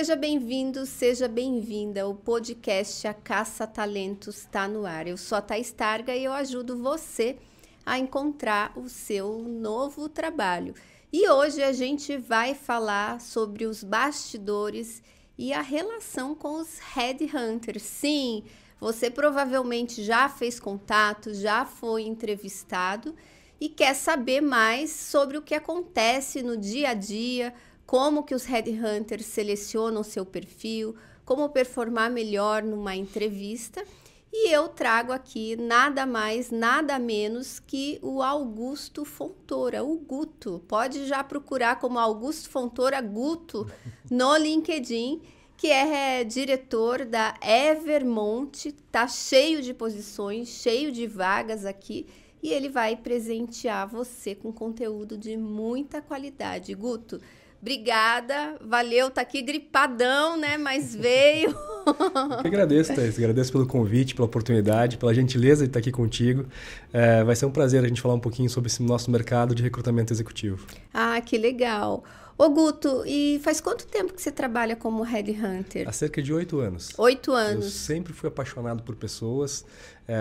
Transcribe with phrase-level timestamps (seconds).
[0.00, 2.08] Seja bem-vindo, seja bem-vinda.
[2.08, 5.06] O podcast A Caça Talentos está no ar.
[5.06, 7.36] Eu sou a Thais Targa e eu ajudo você
[7.84, 10.74] a encontrar o seu novo trabalho.
[11.12, 15.02] E hoje a gente vai falar sobre os bastidores
[15.36, 17.82] e a relação com os headhunters.
[17.82, 18.44] Sim,
[18.80, 23.14] você provavelmente já fez contato, já foi entrevistado
[23.60, 27.52] e quer saber mais sobre o que acontece no dia a dia,
[27.90, 30.94] como que os headhunters selecionam seu perfil,
[31.24, 33.84] como performar melhor numa entrevista.
[34.32, 40.62] E eu trago aqui nada mais, nada menos que o Augusto Fontoura, o Guto.
[40.68, 43.68] Pode já procurar como Augusto Fontoura Guto
[44.08, 45.20] no LinkedIn,
[45.56, 52.06] que é, é diretor da Evermont, tá cheio de posições, cheio de vagas aqui,
[52.40, 56.72] e ele vai presentear você com conteúdo de muita qualidade.
[56.72, 57.20] Guto,
[57.60, 60.56] Obrigada, valeu, tá aqui gripadão, né?
[60.56, 61.50] Mas veio.
[61.50, 63.18] Eu que agradeço, Thaís.
[63.18, 66.46] Agradeço pelo convite, pela oportunidade, pela gentileza de estar aqui contigo.
[66.92, 69.62] É, vai ser um prazer a gente falar um pouquinho sobre esse nosso mercado de
[69.62, 70.66] recrutamento executivo.
[70.92, 72.02] Ah, que legal.
[72.40, 75.86] Ô Guto, e faz quanto tempo que você trabalha como headhunter?
[75.86, 76.88] Há cerca de oito anos.
[76.96, 77.66] Oito anos.
[77.66, 79.62] Eu sempre fui apaixonado por pessoas,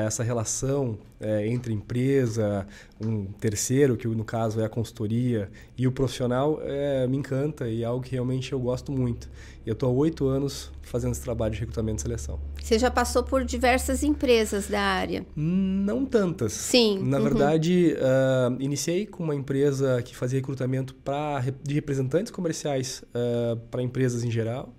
[0.05, 2.65] essa relação é, entre empresa,
[2.99, 7.83] um terceiro, que no caso é a consultoria, e o profissional é, me encanta e
[7.83, 9.29] é algo que realmente eu gosto muito.
[9.65, 12.39] Eu estou há oito anos fazendo esse trabalho de recrutamento e seleção.
[12.61, 15.25] Você já passou por diversas empresas da área?
[15.35, 16.53] Não tantas.
[16.53, 17.03] Sim.
[17.03, 17.23] Na uhum.
[17.23, 23.81] verdade, uh, iniciei com uma empresa que fazia recrutamento pra, de representantes comerciais uh, para
[23.81, 24.73] empresas em geral.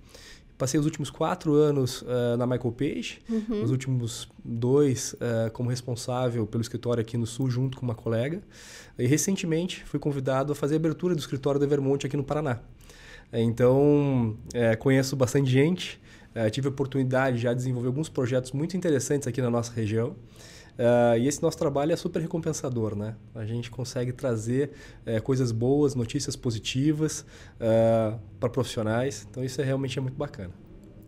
[0.60, 3.62] Passei os últimos quatro anos uh, na Michael Page, uhum.
[3.62, 8.42] os últimos dois uh, como responsável pelo escritório aqui no Sul, junto com uma colega.
[8.98, 12.58] E recentemente fui convidado a fazer a abertura do escritório da Evermont aqui no Paraná.
[13.32, 15.98] Então, é, conheço bastante gente,
[16.34, 20.14] é, tive a oportunidade já de desenvolver alguns projetos muito interessantes aqui na nossa região.
[20.80, 23.14] Uh, e esse nosso trabalho é super recompensador, né?
[23.34, 24.70] A gente consegue trazer
[25.06, 29.26] uh, coisas boas, notícias positivas uh, para profissionais.
[29.28, 30.54] Então isso é realmente é muito bacana.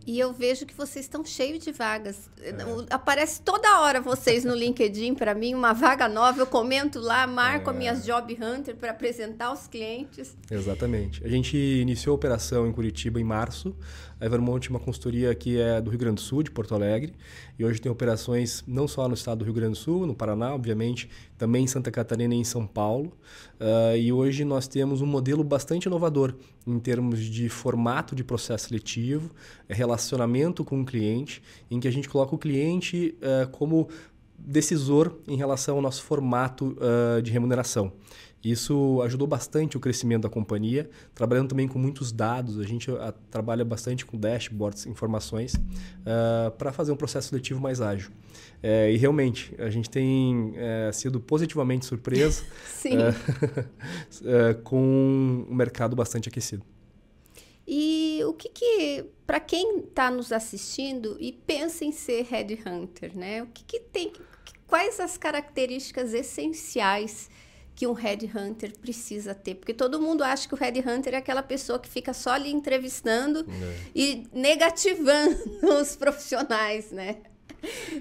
[0.05, 2.29] E eu vejo que vocês estão cheios de vagas.
[2.41, 2.53] É.
[2.89, 6.41] Aparece toda hora vocês no LinkedIn para mim, uma vaga nova.
[6.41, 7.73] Eu comento lá, marco é.
[7.73, 10.35] minhas Job Hunter para apresentar aos clientes.
[10.51, 11.23] Exatamente.
[11.25, 13.75] A gente iniciou a operação em Curitiba em março.
[14.19, 17.13] A Evermont é uma consultoria que é do Rio Grande do Sul, de Porto Alegre.
[17.59, 20.53] E hoje tem operações não só no estado do Rio Grande do Sul, no Paraná,
[20.53, 23.11] obviamente, também em Santa Catarina e em São Paulo.
[23.59, 26.35] Uh, e hoje nós temos um modelo bastante inovador
[26.65, 29.29] em termos de formato de processo seletivo,
[29.93, 33.87] relacionamento com o cliente, em que a gente coloca o cliente uh, como
[34.37, 37.93] decisor em relação ao nosso formato uh, de remuneração.
[38.43, 42.59] Isso ajudou bastante o crescimento da companhia, trabalhando também com muitos dados.
[42.59, 47.79] A gente a, trabalha bastante com dashboards, informações, uh, para fazer um processo seletivo mais
[47.79, 48.11] ágil.
[48.61, 52.43] É, e realmente, a gente tem é, sido positivamente surpreso
[54.25, 56.63] é, com um mercado bastante aquecido.
[57.67, 63.41] E o que, que para quem está nos assistindo e pensa em ser headhunter, né?
[63.41, 64.11] O que, que tem,
[64.67, 67.29] quais as características essenciais
[67.75, 69.55] que um headhunter precisa ter.
[69.55, 73.45] Porque todo mundo acha que o headhunter é aquela pessoa que fica só ali entrevistando
[73.49, 73.77] é.
[73.95, 75.37] e negativando
[75.81, 77.17] os profissionais, né?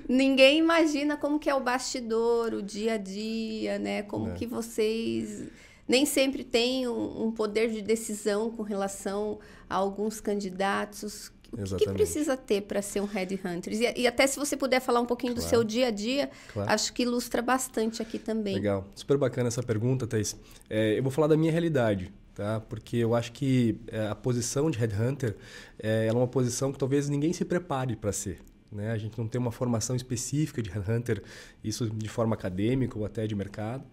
[0.09, 4.03] Ninguém imagina como que é o bastidor, o dia a dia, né?
[4.03, 4.35] Como é.
[4.35, 5.49] que vocês
[5.87, 9.39] nem sempre têm um, um, poder de decisão com relação
[9.69, 11.33] a alguns candidatos.
[11.53, 13.75] O que, que precisa ter para ser um headhunter?
[13.75, 15.47] E, e, até se você puder falar um pouquinho claro.
[15.47, 16.71] do seu dia a dia, claro.
[16.71, 18.55] acho que ilustra bastante aqui também.
[18.55, 18.87] Legal.
[18.95, 20.35] Super bacana essa pergunta, Thais.
[20.71, 22.61] É, eu vou falar da minha realidade, tá?
[22.61, 25.37] Porque eu acho que é, a posição de headhunter
[25.79, 28.39] é, é uma posição que talvez ninguém se prepare para ser.
[28.73, 28.91] Né?
[28.91, 31.23] A gente não tem uma formação específica de headhunter,
[31.63, 33.85] isso de forma acadêmica ou até de mercado.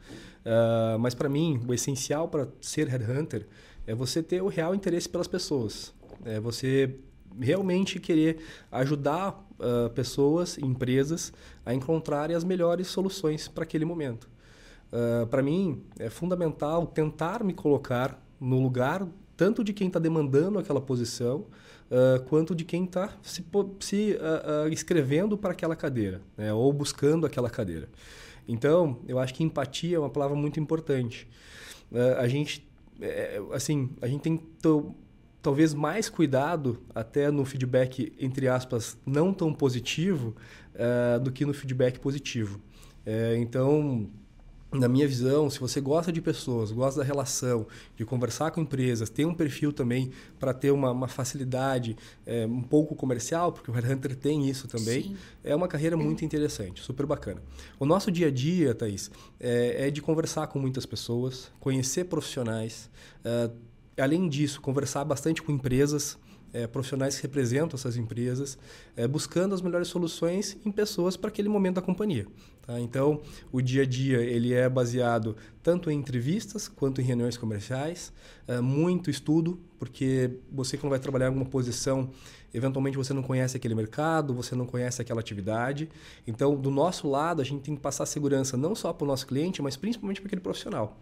[0.46, 3.46] Uh, mas para mim, o essencial para ser headhunter
[3.86, 5.94] é você ter o real interesse pelas pessoas.
[6.24, 6.96] É você
[7.40, 8.40] realmente querer
[8.72, 11.34] ajudar uh, pessoas, empresas
[11.66, 14.30] a encontrarem as melhores soluções para aquele momento.
[14.92, 20.60] Uh, para mim, é fundamental tentar me colocar no lugar tanto de quem está demandando
[20.60, 21.46] aquela posição,
[21.92, 23.44] uh, quanto de quem está se,
[23.80, 24.18] se
[24.72, 26.54] inscrevendo para aquela cadeira, né?
[26.54, 27.90] ou buscando aquela cadeira.
[28.48, 31.28] Então, eu acho que empatia é uma palavra muito importante.
[32.18, 32.68] a gente,
[33.00, 34.42] é, assim, a gente tem
[35.42, 40.36] talvez mais cuidado até no feedback, entre aspas, não tão positivo
[40.76, 42.60] uh, do que no feedback positivo.
[43.06, 44.10] Uh, então,
[44.72, 47.66] na minha visão, se você gosta de pessoas, gosta da relação,
[47.98, 52.62] de conversar com empresas, tem um perfil também para ter uma, uma facilidade é, um
[52.62, 55.18] pouco comercial, porque o Headhunter tem isso também, Sim.
[55.44, 57.42] é uma carreira muito interessante, super bacana.
[57.80, 62.92] O nosso dia a dia, Thaís, é, é de conversar com muitas pessoas, conhecer profissionais,
[63.26, 63.50] é,
[64.00, 66.18] além disso, conversar bastante com empresas,
[66.54, 68.58] é, profissionais que representam essas empresas,
[68.96, 72.28] é, buscando as melhores soluções em pessoas para aquele momento da companhia.
[72.66, 72.80] Tá?
[72.80, 78.14] Então, o dia a dia ele é baseado tanto em entrevistas quanto em reuniões comerciais,
[78.48, 82.10] é, muito estudo, porque você quando vai trabalhar em alguma posição,
[82.54, 85.90] eventualmente você não conhece aquele mercado, você não conhece aquela atividade.
[86.28, 89.26] Então, do nosso lado, a gente tem que passar segurança não só para o nosso
[89.26, 91.00] cliente, mas principalmente para aquele profissional.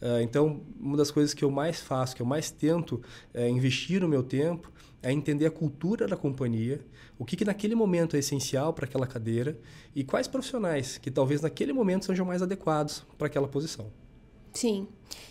[0.00, 3.02] Uh, então, uma das coisas que eu mais faço, que eu mais tento
[3.34, 6.80] é investir o meu tempo, é entender a cultura da companhia,
[7.18, 9.58] o que, que naquele momento é essencial para aquela cadeira
[9.94, 13.90] e quais profissionais que talvez naquele momento sejam mais adequados para aquela posição.
[14.52, 14.88] Sim.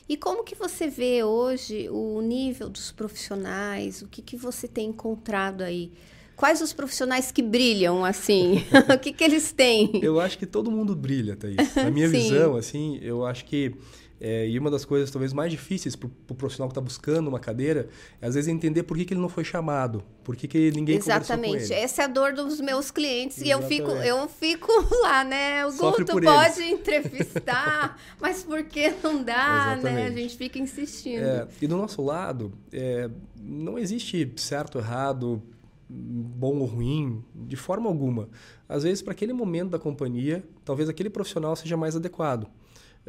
[0.08, 4.02] E como que você vê hoje o nível dos profissionais?
[4.02, 5.92] O que, que você tem encontrado aí?
[6.36, 8.64] Quais os profissionais que brilham, assim?
[8.94, 10.00] o que, que eles têm?
[10.02, 11.76] Eu acho que todo mundo brilha, Thaís.
[11.76, 13.76] Na minha visão, assim, eu acho que
[14.22, 17.40] é, e uma das coisas talvez mais difíceis para o profissional que está buscando uma
[17.40, 17.88] cadeira
[18.22, 20.98] é às vezes entender por que, que ele não foi chamado, por que, que ninguém
[20.98, 21.72] Exatamente.
[21.74, 23.74] Essa é a dor dos meus clientes Exatamente.
[23.74, 24.72] e eu fico, eu fico
[25.02, 25.66] lá, né?
[25.66, 26.74] O Guto pode eles.
[26.74, 29.84] entrevistar, mas por que não dá, Exatamente.
[29.84, 30.06] né?
[30.08, 31.24] A gente fica insistindo.
[31.24, 33.10] É, e do nosso lado, é,
[33.42, 35.42] não existe certo ou errado,
[35.90, 38.30] bom ou ruim, de forma alguma.
[38.68, 42.48] Às vezes, para aquele momento da companhia, talvez aquele profissional seja mais adequado.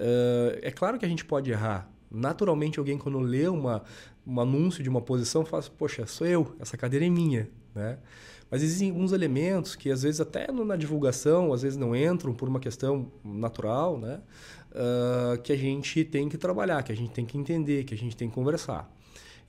[0.00, 1.90] Uh, é claro que a gente pode errar.
[2.10, 3.82] Naturalmente, alguém quando lê uma,
[4.26, 7.98] um anúncio de uma posição fala assim, poxa, sou eu, essa cadeira é minha, né?
[8.50, 12.48] Mas existem alguns elementos que às vezes até na divulgação, às vezes não entram por
[12.48, 14.20] uma questão natural, né?
[14.72, 17.96] Uh, que a gente tem que trabalhar, que a gente tem que entender, que a
[17.96, 18.90] gente tem que conversar.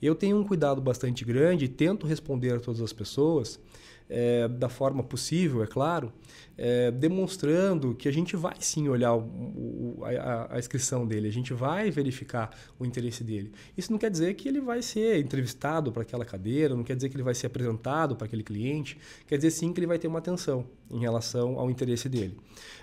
[0.00, 3.58] Eu tenho um cuidado bastante grande e tento responder a todas as pessoas
[4.08, 6.12] é, da forma possível, é claro,
[6.56, 11.32] é, demonstrando que a gente vai sim olhar o, o, a, a, inscrição dele, a
[11.32, 13.52] gente vai verificar o interesse dele.
[13.76, 17.08] Isso não quer dizer que ele vai ser entrevistado para aquela cadeira, não quer dizer
[17.08, 20.08] que ele vai ser apresentado para aquele cliente, quer dizer sim que ele vai ter
[20.08, 22.36] uma atenção em relação ao interesse dele.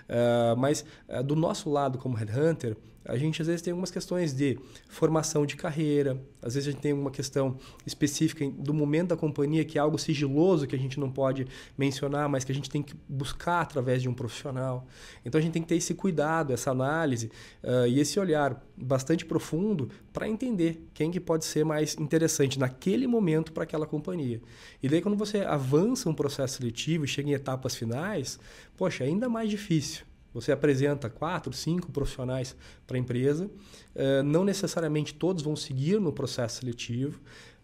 [0.10, 2.75] Uh, mas uh, do nosso lado como headhunter,
[3.06, 6.81] a gente às vezes tem algumas questões de formação de carreira, às vezes a gente
[6.81, 11.00] tem uma questão específica do momento da companhia que é algo sigiloso que a gente
[11.00, 11.48] não pode
[11.78, 14.86] mencionar, mas que a gente tem que buscar através de um profissional.
[15.25, 17.31] Então a gente tem que ter esse cuidado, essa análise
[17.63, 23.07] uh, e esse olhar bastante profundo para entender quem que pode ser mais interessante naquele
[23.07, 24.42] momento para aquela companhia.
[24.81, 28.40] E daí quando você avança um processo seletivo e chega em etapas finais,
[28.78, 30.08] poxa, é ainda mais difícil.
[30.33, 32.55] Você apresenta quatro, cinco profissionais
[32.85, 37.19] para a empresa, uh, não necessariamente todos vão seguir no processo seletivo.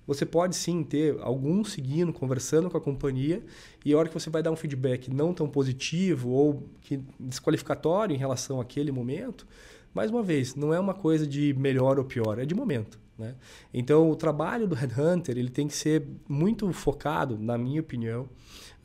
[0.08, 3.44] Você pode sim ter alguns seguindo, conversando com a companhia,
[3.84, 8.16] e a hora que você vai dar um feedback não tão positivo ou que desqualificatório
[8.16, 9.48] em relação àquele momento,
[9.94, 13.00] mais uma vez, não é uma coisa de melhor ou pior, é de momento.
[13.18, 13.34] Né?
[13.74, 18.30] Então, o trabalho do Headhunter ele tem que ser muito focado, na minha opinião,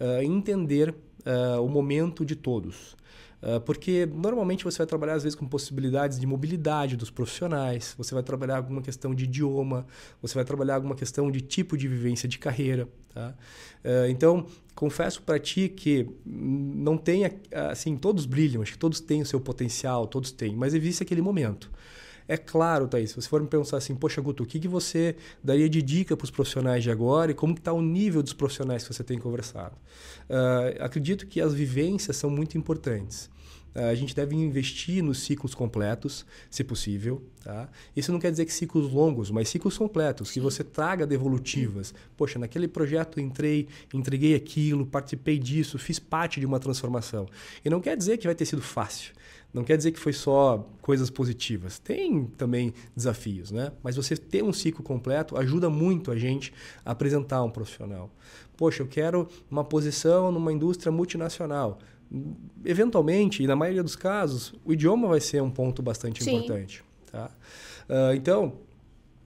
[0.01, 2.97] uh, em entender uh, o momento de todos.
[3.43, 8.13] Uh, porque normalmente você vai trabalhar às vezes com possibilidades de mobilidade dos profissionais, você
[8.15, 9.87] vai trabalhar alguma questão de idioma,
[10.21, 12.87] você vai trabalhar alguma questão de tipo de vivência de carreira.
[13.15, 13.35] Tá?
[13.83, 17.23] Uh, então, confesso para ti que não tem,
[17.71, 21.23] assim, todos brilham, acho que todos têm o seu potencial, todos têm, mas existe aquele
[21.23, 21.71] momento.
[22.31, 25.17] É claro, Thaís, se você for me pensar assim, poxa, Guto, o que, que você
[25.43, 28.87] daria de dica para os profissionais de agora e como está o nível dos profissionais
[28.87, 29.75] que você tem conversado?
[30.29, 33.29] Uh, acredito que as vivências são muito importantes.
[33.75, 37.23] Uh, a gente deve investir nos ciclos completos, se possível.
[37.43, 37.69] Tá?
[37.97, 41.95] Isso não quer dizer que ciclos longos, mas ciclos completos, que você traga devolutivas.
[42.17, 47.27] Poxa, naquele projeto entrei, entreguei aquilo, participei disso, fiz parte de uma transformação.
[47.65, 49.15] E não quer dizer que vai ter sido fácil.
[49.53, 51.79] Não quer dizer que foi só coisas positivas.
[51.79, 53.73] Tem também desafios, né?
[53.83, 56.53] Mas você ter um ciclo completo ajuda muito a gente
[56.85, 58.11] a apresentar um profissional.
[58.57, 61.79] Poxa, eu quero uma posição numa indústria multinacional.
[62.65, 66.31] Eventualmente, e na maioria dos casos, o idioma vai ser um ponto bastante Sim.
[66.31, 66.83] importante.
[67.11, 67.31] Tá?
[67.89, 68.55] Uh, então,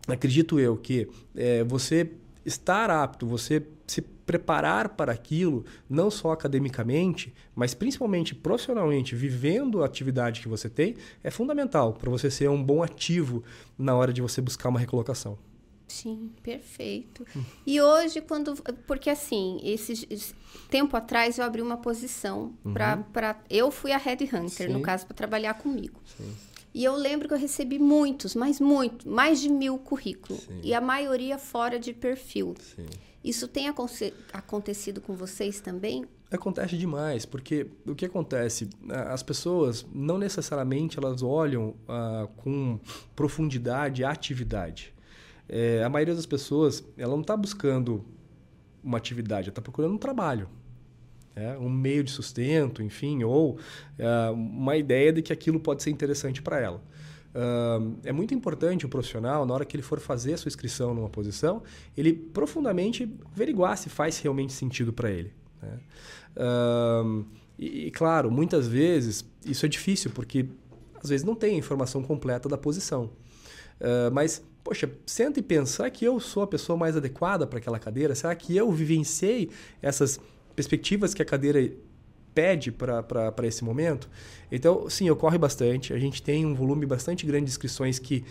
[0.07, 2.11] acredito eu que é, você
[2.45, 9.87] estar apto, você se preparar para aquilo, não só academicamente, mas principalmente profissionalmente, vivendo a
[9.87, 13.43] atividade que você tem, é fundamental para você ser um bom ativo
[13.79, 15.39] na hora de você buscar uma recolocação.
[15.87, 17.27] Sim, perfeito.
[17.67, 18.55] E hoje, quando.
[18.87, 20.35] Porque assim, esse, esse,
[20.71, 22.73] tempo atrás eu abri uma posição uhum.
[22.73, 23.39] para.
[23.51, 24.73] Eu fui a Headhunter, Sim.
[24.73, 26.01] no caso, para trabalhar comigo.
[26.17, 26.35] Sim.
[26.75, 30.43] E eu lembro que eu recebi muitos, mas muito, mais de mil currículos.
[30.43, 30.61] Sim.
[30.63, 32.55] E a maioria fora de perfil.
[32.75, 32.87] Sim.
[33.23, 36.05] Isso tem acontecido com vocês também?
[36.31, 38.69] Acontece demais, porque o que acontece?
[38.89, 42.79] As pessoas não necessariamente elas olham ah, com
[43.17, 44.94] profundidade a atividade.
[45.49, 48.05] É, a maioria das pessoas ela não está buscando
[48.83, 50.49] uma atividade, ela está procurando um trabalho
[51.37, 53.59] é, um meio de sustento, enfim, ou
[53.99, 56.83] uh, uma ideia de que aquilo pode ser interessante para ela.
[57.35, 60.95] Uh, é muito importante o profissional, na hora que ele for fazer a sua inscrição
[60.95, 61.63] numa posição,
[61.97, 65.33] ele profundamente averiguar se faz realmente sentido para ele.
[65.61, 65.79] Né?
[66.37, 67.27] Uh,
[67.59, 70.47] e, e, claro, muitas vezes isso é difícil, porque
[71.03, 73.11] às vezes não tem a informação completa da posição.
[74.13, 78.15] mas poxa, senta e pensa, que eu sou a pessoa mais adequada para aquela cadeira?
[78.15, 80.19] Será que eu vivenciei essas
[80.57, 81.71] perspectivas que a cadeira
[82.35, 84.11] pede para esse momento.
[84.51, 85.93] Então, sim, ocorre bastante.
[85.93, 88.25] A gente tem um volume bastante grande de inscrições que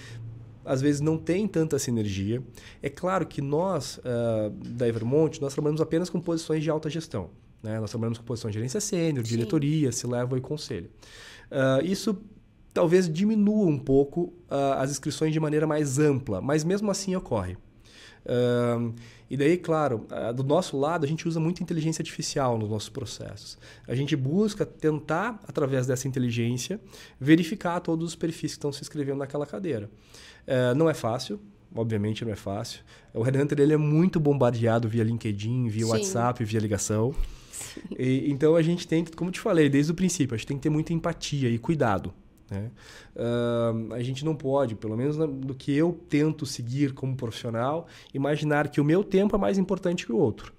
[0.65, 2.41] às vezes não tem tanta sinergia.
[2.81, 7.29] É claro que nós, uh, da Evermont, nós trabalhamos apenas com posições de alta gestão.
[7.61, 7.79] Né?
[7.79, 10.89] Nós trabalhamos com posições de gerência sênior, diretoria, se leva e conselho.
[11.49, 12.17] Uh, isso
[12.73, 17.57] talvez diminua um pouco uh, as inscrições de maneira mais ampla, mas mesmo assim ocorre.
[18.25, 18.93] Uh,
[19.29, 23.57] e daí, claro, do nosso lado, a gente usa muito inteligência artificial nos nossos processos.
[23.87, 26.79] A gente busca tentar, através dessa inteligência,
[27.19, 29.89] verificar todos os perfis que estão se inscrevendo naquela cadeira.
[30.47, 31.39] Uh, não é fácil,
[31.75, 32.81] obviamente não é fácil.
[33.13, 35.91] O Headhunter ele é muito bombardeado via LinkedIn, via Sim.
[35.91, 37.13] WhatsApp, via ligação.
[37.97, 40.63] E, então a gente tem, como te falei desde o princípio, a gente tem que
[40.63, 42.13] ter muita empatia e cuidado.
[42.49, 42.71] Né?
[43.15, 48.69] Uh, a gente não pode, pelo menos do que eu tento seguir como profissional, imaginar
[48.69, 50.53] que o meu tempo é mais importante que o outro.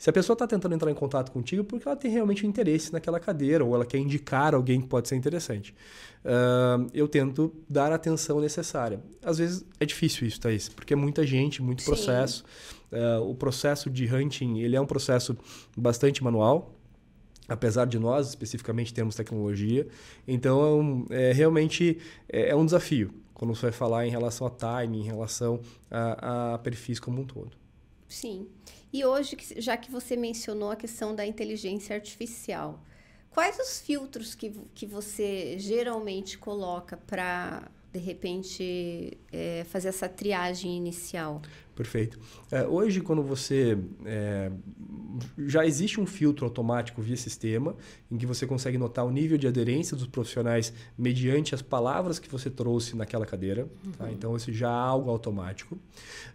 [0.00, 2.48] Se a pessoa está tentando entrar em contato contigo, é porque ela tem realmente um
[2.48, 5.74] interesse naquela cadeira ou ela quer indicar alguém que pode ser interessante.
[6.24, 9.00] Uh, eu tento dar a atenção necessária.
[9.22, 12.44] Às vezes é difícil isso, Thaís, porque é muita gente, muito processo.
[12.90, 15.36] Uh, o processo de hunting ele é um processo
[15.76, 16.74] bastante manual,
[17.50, 19.86] apesar de nós especificamente termos tecnologia.
[20.26, 24.98] Então, é, realmente é, é, um desafio quando você vai falar em relação a time,
[24.98, 27.50] em relação a, a perfis como um todo.
[28.06, 28.46] Sim.
[28.92, 32.80] E hoje, já que você mencionou a questão da inteligência artificial,
[33.30, 40.76] quais os filtros que, que você geralmente coloca para, de repente, é, fazer essa triagem
[40.76, 41.42] inicial?
[41.74, 42.20] Perfeito.
[42.50, 43.76] É, hoje, quando você.
[44.04, 44.52] É,
[45.38, 47.74] já existe um filtro automático via sistema,
[48.10, 52.28] em que você consegue notar o nível de aderência dos profissionais mediante as palavras que
[52.28, 53.64] você trouxe naquela cadeira.
[53.64, 53.70] Tá?
[53.84, 53.92] Uhum.
[53.92, 54.12] Tá?
[54.12, 55.76] Então, isso já é algo automático.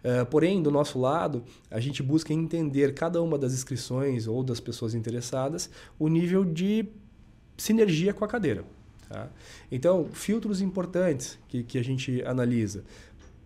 [0.02, 4.60] É, porém, do nosso lado, a gente busca entender cada uma das inscrições ou das
[4.60, 6.86] pessoas interessadas o nível de
[7.56, 8.64] sinergia com a cadeira.
[9.08, 9.28] Tá?
[9.70, 12.84] Então, filtros importantes que, que a gente analisa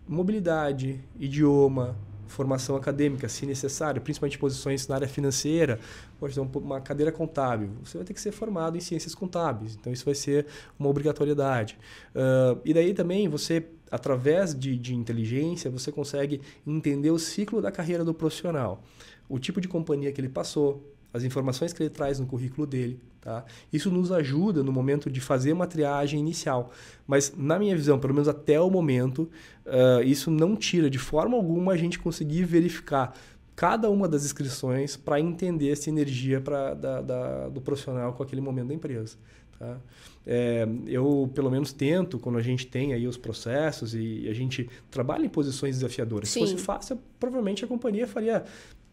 [0.07, 1.95] mobilidade, idioma,
[2.27, 5.79] formação acadêmica, se necessário, principalmente posições na área financeira,
[6.19, 9.91] pode ter uma cadeira contábil, você vai ter que ser formado em ciências contábeis, então
[9.91, 10.47] isso vai ser
[10.79, 11.77] uma obrigatoriedade.
[12.15, 17.71] Uh, e daí também você, através de, de inteligência, você consegue entender o ciclo da
[17.71, 18.81] carreira do profissional,
[19.29, 22.99] o tipo de companhia que ele passou, as informações que ele traz no currículo dele.
[23.21, 23.45] Tá?
[23.71, 26.71] Isso nos ajuda no momento de fazer uma triagem inicial.
[27.05, 29.29] Mas, na minha visão, pelo menos até o momento,
[29.65, 33.15] uh, isso não tira de forma alguma a gente conseguir verificar
[33.55, 38.41] cada uma das inscrições para entender essa energia pra, da, da, do profissional com aquele
[38.41, 39.17] momento da empresa.
[39.59, 39.77] Tá?
[40.25, 44.67] É, eu, pelo menos, tento, quando a gente tem aí os processos e a gente
[44.89, 46.29] trabalha em posições desafiadoras.
[46.29, 46.45] Sim.
[46.45, 48.43] Se fosse fácil, provavelmente a companhia faria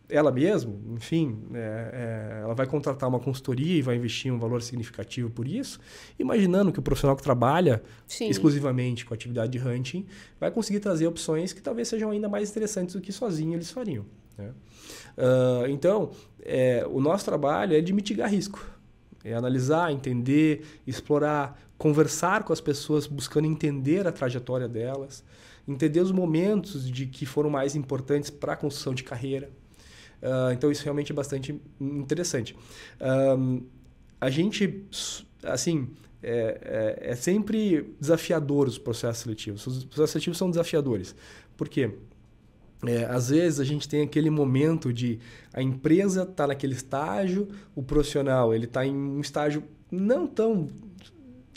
[0.09, 4.63] ela mesma, enfim, é, é, ela vai contratar uma consultoria e vai investir um valor
[4.63, 5.79] significativo por isso,
[6.19, 8.29] imaginando que o profissional que trabalha Sim.
[8.29, 10.07] exclusivamente com a atividade de hunting
[10.41, 14.07] vai conseguir trazer opções que talvez sejam ainda mais interessantes do que sozinho eles fariam.
[14.39, 14.51] Né?
[15.17, 16.11] Uh, então,
[16.41, 18.65] é, o nosso trabalho é de mitigar risco,
[19.23, 25.23] é analisar, entender, explorar, conversar com as pessoas buscando entender a trajetória delas,
[25.67, 29.51] entender os momentos de que foram mais importantes para a construção de carreira.
[30.23, 32.57] Uh, então isso realmente é bastante interessante.
[33.01, 33.63] Um,
[34.21, 34.85] a gente,
[35.45, 35.89] assim,
[36.23, 39.67] é, é, é, sempre desafiador os processos seletivos.
[39.67, 41.15] Os processos seletivos são desafiadores.
[41.57, 41.93] Por quê?
[42.87, 45.19] É, às vezes a gente tem aquele momento de
[45.53, 50.69] a empresa está naquele estágio, o profissional ele está em um estágio não tão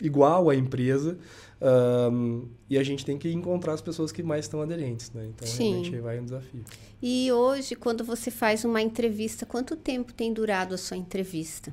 [0.00, 1.16] igual à empresa,
[1.62, 5.28] um, e a gente tem que encontrar as pessoas que mais estão aderentes, né?
[5.28, 5.70] Então, Sim.
[5.70, 6.64] realmente vai um desafio.
[7.00, 11.72] E hoje, quando você faz uma entrevista, quanto tempo tem durado a sua entrevista?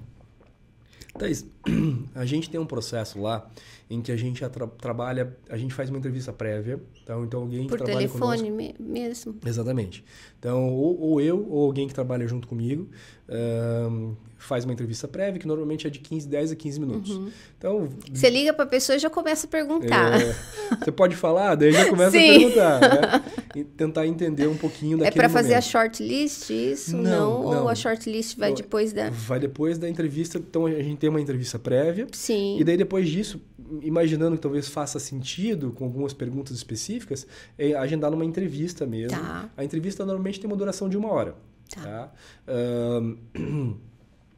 [1.18, 1.46] Thaís,
[2.14, 3.50] a gente tem um processo lá
[3.90, 7.66] em que a gente tra trabalha, a gente faz uma entrevista prévia, então, então alguém
[7.66, 9.40] Por que trabalha telefone mesmo?
[9.44, 10.04] Exatamente.
[10.38, 12.88] Então, ou, ou, eu ou alguém que trabalha junto comigo
[13.28, 17.12] um, faz uma entrevista prévia, que normalmente é de 15, 10 a 15 minutos.
[17.12, 17.30] Uhum.
[17.58, 20.22] Então, você liga para a pessoa e já começa a perguntar.
[20.22, 20.36] É,
[20.80, 22.30] você pode falar, daí já começa Sim.
[22.30, 22.80] a perguntar.
[22.82, 23.66] Né?
[23.76, 25.66] Tentar entender um pouquinho daquele É para fazer momento.
[25.66, 26.96] a shortlist, isso?
[26.96, 27.62] Não, não, não.
[27.64, 29.10] Ou a shortlist vai não, depois da...
[29.10, 30.38] Vai depois da entrevista.
[30.38, 32.08] Então, a gente tem uma entrevista prévia.
[32.14, 32.58] Sim.
[32.60, 33.42] E daí, depois disso,
[33.82, 37.28] imaginando que talvez faça sentido, com algumas perguntas específicas,
[37.58, 39.18] é agendar numa entrevista mesmo.
[39.18, 39.50] Tá.
[39.56, 41.36] A entrevista normalmente tem uma duração de uma hora.
[41.74, 41.82] Tá.
[41.82, 42.12] tá?
[42.48, 43.78] Um,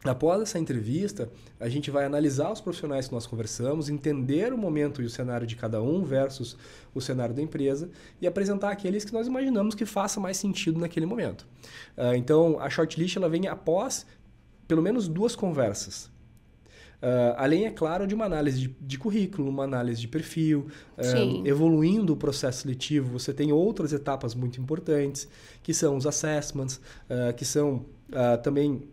[0.04, 1.30] Após essa entrevista,
[1.60, 5.46] a gente vai analisar os profissionais que nós conversamos, entender o momento e o cenário
[5.46, 6.58] de cada um versus
[6.94, 7.90] o cenário da empresa
[8.20, 11.48] e apresentar aqueles que nós imaginamos que faça mais sentido naquele momento.
[11.96, 14.08] Uh, então, a shortlist ela vem após
[14.68, 16.10] pelo menos duas conversas.
[17.02, 20.68] Uh, além, é claro, de uma análise de, de currículo, uma análise de perfil,
[20.98, 25.28] uh, evoluindo o processo seletivo, você tem outras etapas muito importantes,
[25.62, 26.78] que são os assessments,
[27.10, 27.86] uh, que são
[28.44, 28.84] também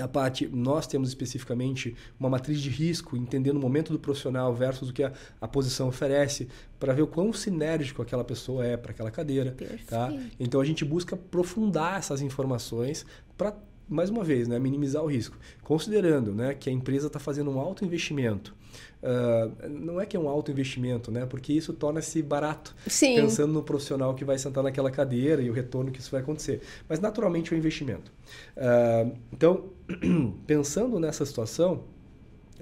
[0.00, 4.88] a parte, nós temos especificamente uma matriz de risco, entendendo o momento do profissional versus
[4.88, 6.48] o que a, a posição oferece,
[6.80, 9.54] para ver o quão sinérgico aquela pessoa é para aquela cadeira.
[9.86, 10.12] Tá?
[10.40, 13.04] Então a gente busca aprofundar essas informações
[13.36, 13.54] para,
[13.88, 15.36] mais uma vez, né, minimizar o risco.
[15.62, 18.54] Considerando né, que a empresa está fazendo um alto investimento
[19.02, 21.26] Uh, não é que é um alto investimento, né?
[21.26, 22.74] Porque isso torna-se barato.
[22.86, 23.16] Sim.
[23.16, 26.60] Pensando no profissional que vai sentar naquela cadeira e o retorno que isso vai acontecer.
[26.88, 28.12] Mas naturalmente é um investimento.
[28.56, 29.70] Uh, então,
[30.46, 31.84] pensando nessa situação,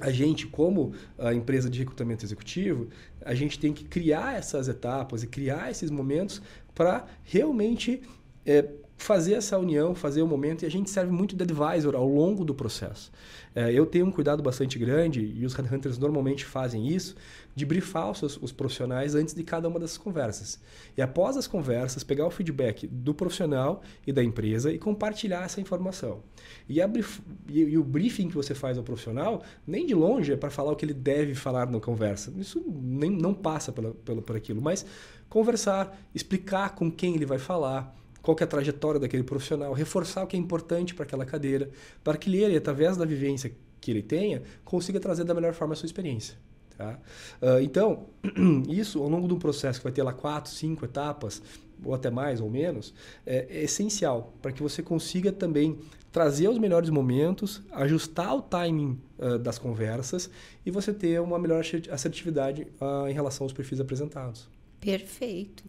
[0.00, 2.88] a gente, como a empresa de recrutamento executivo,
[3.22, 6.40] a gente tem que criar essas etapas e criar esses momentos
[6.74, 8.00] para realmente
[8.46, 8.66] é,
[9.02, 12.44] fazer essa união, fazer o momento, e a gente serve muito de advisor ao longo
[12.44, 13.10] do processo.
[13.54, 17.16] É, eu tenho um cuidado bastante grande, e os headhunters normalmente fazem isso,
[17.54, 20.60] de briefar os, os, profissionais antes de cada uma dessas conversas.
[20.96, 25.60] E após as conversas, pegar o feedback do profissional e da empresa e compartilhar essa
[25.60, 26.22] informação.
[26.68, 30.50] E, e, e o briefing que você faz ao profissional, nem de longe é para
[30.50, 32.32] falar o que ele deve falar na conversa.
[32.36, 34.86] Isso nem, não passa pela, pela, por aquilo, mas
[35.28, 40.26] conversar, explicar com quem ele vai falar, qual é a trajetória daquele profissional, reforçar o
[40.26, 41.70] que é importante para aquela cadeira,
[42.04, 45.76] para que ele, através da vivência que ele tenha, consiga trazer da melhor forma a
[45.76, 46.36] sua experiência.
[46.76, 46.98] Tá?
[47.42, 48.06] Uh, então,
[48.68, 51.42] isso ao longo de um processo que vai ter lá quatro, cinco etapas,
[51.84, 52.94] ou até mais ou menos,
[53.26, 55.78] é, é essencial para que você consiga também
[56.12, 60.30] trazer os melhores momentos, ajustar o timing uh, das conversas
[60.64, 64.48] e você ter uma melhor assertividade uh, em relação aos perfis apresentados.
[64.80, 65.64] Perfeito.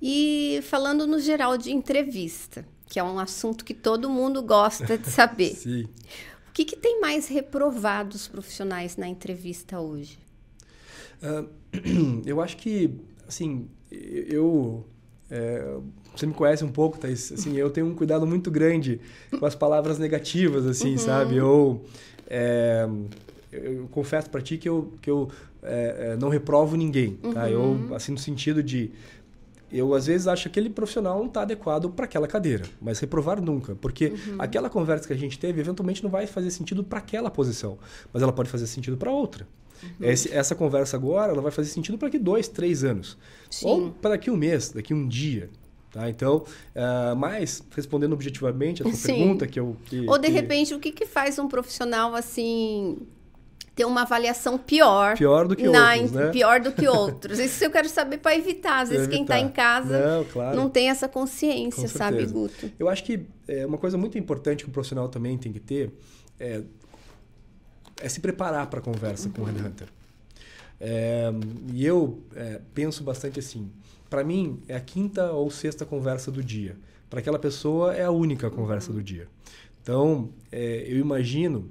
[0.00, 5.10] E falando no geral de entrevista, que é um assunto que todo mundo gosta de
[5.10, 5.54] saber.
[5.56, 5.84] Sim.
[6.48, 10.18] O que, que tem mais reprovado os profissionais na entrevista hoje?
[11.22, 12.90] Uh, eu acho que,
[13.26, 14.84] assim, eu...
[15.30, 15.76] É,
[16.16, 19.00] você me conhece um pouco, Thaís, assim, eu tenho um cuidado muito grande
[19.38, 20.98] com as palavras negativas, assim, uhum.
[20.98, 21.36] sabe?
[21.36, 21.84] Eu,
[22.26, 22.88] é,
[23.52, 25.30] eu confesso para ti que eu, que eu
[25.62, 27.44] é, é, não reprovo ninguém, tá?
[27.44, 27.48] Uhum.
[27.88, 28.90] Eu, assim, no sentido de
[29.72, 33.40] eu às vezes acho que aquele profissional não está adequado para aquela cadeira, mas reprovar
[33.40, 34.36] nunca, porque uhum.
[34.38, 37.78] aquela conversa que a gente teve eventualmente não vai fazer sentido para aquela posição,
[38.12, 39.46] mas ela pode fazer sentido para outra.
[39.82, 39.90] Uhum.
[40.00, 43.16] Esse, essa conversa agora ela vai fazer sentido para daqui dois, três anos,
[43.50, 43.66] Sim.
[43.66, 45.50] ou para daqui um mês, daqui um dia.
[45.90, 46.08] Tá?
[46.10, 50.32] Então, uh, mas respondendo objetivamente a sua pergunta que eu que, ou de que...
[50.32, 52.98] repente o que, que faz um profissional assim
[53.78, 55.16] ter uma avaliação pior.
[55.16, 56.30] Pior do que na, outros, né?
[56.30, 57.38] Pior do que outros.
[57.38, 58.80] Isso eu quero saber para evitar.
[58.80, 60.56] Às vezes quem está em casa não, claro.
[60.56, 62.72] não, tem essa consciência, sabe, Guto?
[62.76, 65.92] Eu acho que é uma coisa muito importante que o profissional também tem que ter
[66.40, 66.62] é,
[68.02, 69.34] é se preparar para a conversa uhum.
[69.34, 69.86] com o Headhunter.
[70.80, 71.30] É,
[71.72, 73.70] e eu é, penso bastante assim.
[74.10, 76.76] Para mim, é a quinta ou sexta conversa do dia.
[77.08, 79.28] Para aquela pessoa, é a única conversa do dia.
[79.80, 81.70] Então, é, eu imagino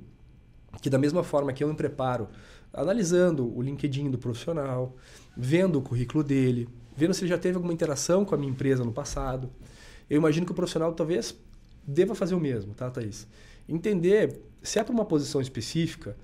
[0.81, 2.27] que da mesma forma que eu me preparo
[2.73, 4.95] analisando o LinkedIn do profissional,
[5.35, 8.83] vendo o currículo dele, vendo se ele já teve alguma interação com a minha empresa
[8.83, 9.49] no passado,
[10.09, 11.35] eu imagino que o profissional talvez
[11.85, 13.27] deva fazer o mesmo, tá, Thaís?
[13.67, 16.15] Entender se é para uma posição específica,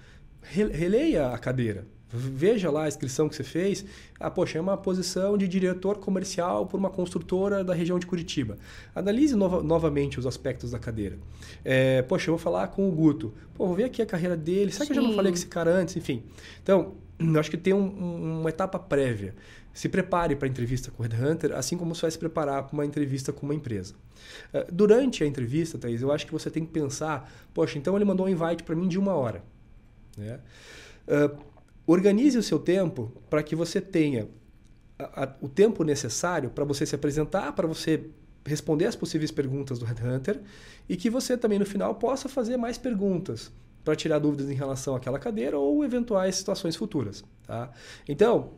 [0.41, 1.85] releia a cadeira.
[2.13, 3.83] Veja lá a inscrição que você fez.
[4.19, 8.57] Ah, poxa, é uma posição de diretor comercial por uma construtora da região de Curitiba.
[8.93, 11.17] Analise nova, novamente os aspectos da cadeira.
[11.65, 13.33] É, poxa, eu vou falar com o Guto.
[13.55, 14.71] Pô, vou ver aqui a carreira dele.
[14.71, 15.97] Será que eu já não falei com esse cara antes?
[15.97, 16.23] Enfim.
[16.61, 19.33] Então, eu acho que tem um, um, uma etapa prévia.
[19.73, 22.73] Se prepare para a entrevista com o Headhunter, assim como você vai se preparar para
[22.73, 23.95] uma entrevista com uma empresa.
[24.53, 28.05] É, durante a entrevista, Thaís, eu acho que você tem que pensar, poxa, então ele
[28.05, 29.43] mandou um invite para mim de uma hora.
[30.15, 30.39] Né?
[31.07, 31.52] Uh,
[31.85, 34.27] organize o seu tempo para que você tenha
[34.97, 38.09] a, a, o tempo necessário para você se apresentar, para você
[38.45, 40.41] responder as possíveis perguntas do Headhunter
[40.87, 43.51] e que você também no final possa fazer mais perguntas
[43.83, 47.23] para tirar dúvidas em relação àquela cadeira ou eventuais situações futuras.
[47.45, 47.71] Tá?
[48.07, 48.53] Então,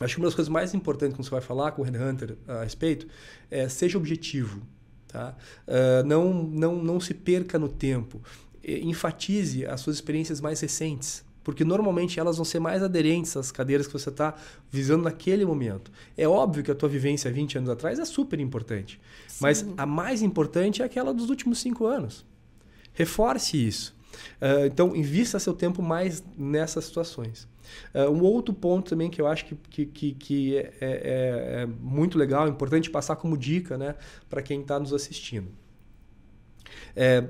[0.00, 2.62] acho que uma das coisas mais importantes quando você vai falar com o Headhunter a
[2.62, 3.06] respeito
[3.50, 4.62] é seja objetivo.
[5.08, 5.36] Tá?
[5.66, 8.22] Uh, não, não, não se perca no tempo.
[8.62, 13.86] Enfatize as suas experiências mais recentes porque normalmente elas vão ser mais aderentes às cadeiras
[13.86, 14.34] que você está
[14.70, 15.90] visando naquele momento.
[16.16, 19.38] É óbvio que a tua vivência 20 anos atrás é super importante, Sim.
[19.40, 22.24] mas a mais importante é aquela dos últimos cinco anos.
[22.92, 23.98] Reforce isso.
[24.40, 27.48] Uh, então, invista seu tempo mais nessas situações.
[27.94, 31.66] Uh, um outro ponto também que eu acho que, que, que, que é, é, é,
[31.66, 33.94] muito legal, importante passar como dica né,
[34.28, 35.48] para quem está nos assistindo.
[36.96, 37.28] É,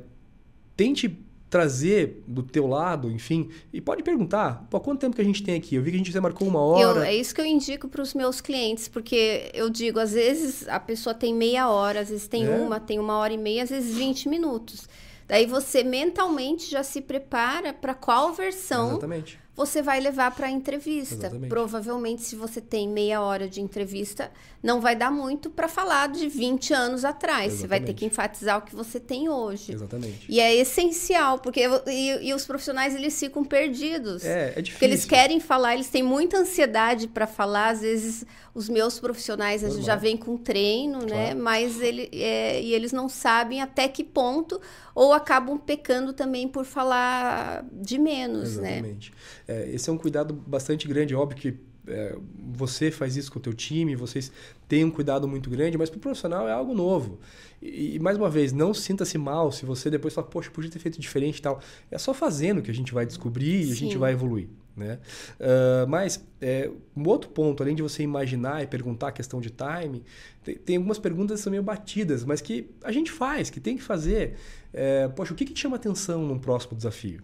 [0.77, 1.09] tente
[1.51, 5.57] trazer do teu lado, enfim, e pode perguntar, pô, quanto tempo que a gente tem
[5.57, 5.75] aqui?
[5.75, 7.01] Eu vi que a gente já marcou uma hora.
[7.01, 10.69] Eu, é isso que eu indico para os meus clientes, porque eu digo, às vezes
[10.69, 12.51] a pessoa tem meia hora, às vezes tem é.
[12.51, 14.89] uma, tem uma hora e meia, às vezes 20 minutos.
[15.27, 20.51] Daí você mentalmente já se prepara para qual versão Exatamente você vai levar para a
[20.51, 21.27] entrevista.
[21.27, 21.51] Exatamente.
[21.51, 24.31] Provavelmente, se você tem meia hora de entrevista,
[24.63, 27.53] não vai dar muito para falar de 20 anos atrás.
[27.53, 27.61] Exatamente.
[27.61, 29.73] Você vai ter que enfatizar o que você tem hoje.
[29.73, 30.27] Exatamente.
[30.29, 34.25] E é essencial, porque e, e os profissionais eles ficam perdidos.
[34.25, 34.73] É, é difícil.
[34.73, 37.71] Porque eles querem falar, eles têm muita ansiedade para falar.
[37.71, 39.83] Às vezes, os meus profissionais Normal.
[39.83, 41.07] já vêm com treino, né?
[41.07, 41.23] claro.
[41.23, 41.35] né?
[41.35, 44.61] Mas ele, é, e eles não sabem até que ponto,
[44.95, 49.11] ou acabam pecando também por falar de menos, Exatamente.
[49.11, 49.17] né?
[49.51, 51.13] É, esse é um cuidado bastante grande.
[51.13, 51.59] Óbvio que
[51.89, 52.17] é,
[52.53, 54.31] você faz isso com o teu time, vocês
[54.69, 57.19] têm um cuidado muito grande, mas para o profissional é algo novo.
[57.61, 60.79] E, e, mais uma vez, não sinta-se mal se você depois fala, poxa, podia ter
[60.79, 61.61] feito diferente e tal.
[61.91, 63.71] É só fazendo que a gente vai descobrir Sim.
[63.71, 64.49] e a gente vai evoluir.
[64.77, 64.99] Né?
[65.41, 69.51] Uh, mas é, um outro ponto, além de você imaginar e perguntar a questão de
[69.51, 70.05] time,
[70.45, 73.77] tem, tem, algumas perguntas que são meio batidas, mas que a gente faz, que tem
[73.77, 74.37] que fazer.
[74.73, 77.21] É, poxa, o que, que te chama atenção num próximo desafio?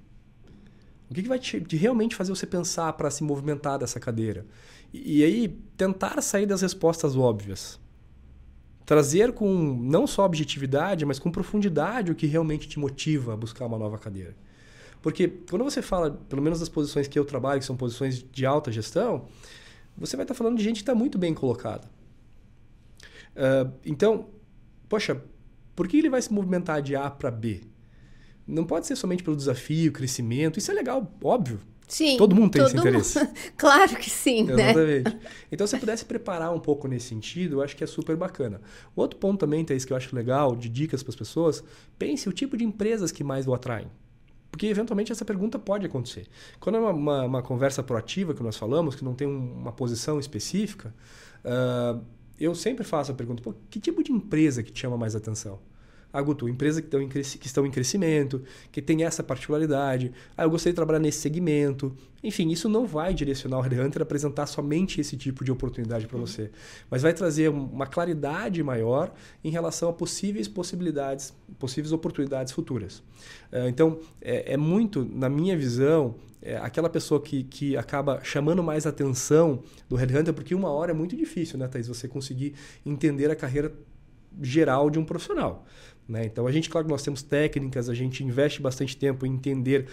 [1.11, 4.45] O que, que vai te, de realmente fazer você pensar para se movimentar dessa cadeira?
[4.93, 7.79] E, e, aí, tentar sair das respostas óbvias.
[8.85, 13.67] Trazer com não só objetividade, mas com profundidade o que realmente te motiva a buscar
[13.67, 14.37] uma nova cadeira.
[15.01, 18.45] Porque quando você fala, pelo menos das posições que eu trabalho, que são posições de
[18.45, 19.27] alta gestão,
[19.97, 21.89] você vai estar falando de gente que está muito bem colocada.
[23.37, 24.29] Uh, então,
[24.89, 25.23] poxa,
[25.75, 27.61] por que ele vai se movimentar de A para B?
[28.47, 30.59] Não pode ser somente pelo desafio, crescimento.
[30.59, 31.61] Isso é legal, óbvio.
[31.89, 32.17] Sim.
[32.17, 33.19] Todo mundo tem todo esse interesse.
[33.19, 33.31] Mundo...
[33.57, 34.71] claro que sim, né?
[34.71, 35.15] Exatamente.
[35.15, 35.21] né?
[35.53, 38.61] Então, se você pudesse preparar um pouco nesse sentido, eu acho que é super bacana.
[38.95, 41.63] Outro ponto também, Thaís, que eu acho legal, de dicas para as pessoas,
[41.99, 43.89] pense o tipo de empresas que mais o atraem.
[44.51, 46.27] Porque, eventualmente, essa pergunta pode acontecer.
[46.59, 50.19] Quando é uma, uma, uma conversa proativa que nós falamos, que não tem uma posição
[50.19, 50.93] específica,
[51.45, 52.03] uh,
[52.39, 55.61] eu sempre faço a pergunta, que tipo de empresa que te chama mais atenção?
[56.13, 58.43] Ah, Guto, empresas que estão, em, que estão em crescimento,
[58.73, 60.13] que tem essa particularidade.
[60.37, 61.95] Ah, eu gostaria de trabalhar nesse segmento.
[62.23, 66.17] Enfim, isso não vai direcionar o Headhunter a apresentar somente esse tipo de oportunidade para
[66.17, 66.27] uhum.
[66.27, 66.51] você,
[66.91, 69.13] mas vai trazer uma claridade maior
[69.45, 72.99] em relação a possíveis possibilidades, possíveis oportunidades futuras.
[73.53, 78.63] Uh, então, é, é, muito, na minha visão, é aquela pessoa que, que acaba chamando
[78.63, 83.31] mais atenção do Headhunter, porque uma hora é muito difícil, né, Thaís, você conseguir entender
[83.31, 83.73] a carreira
[84.43, 85.65] geral de um profissional.
[86.09, 86.25] Né?
[86.27, 89.87] Então, a gente, claro que nós temos técnicas, a gente investe bastante tempo em entender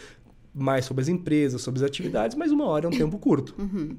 [0.54, 3.56] mais sobre as empresas, sobre as atividades, mas uma hora é um tempo curto.
[3.64, 3.98] Uhum.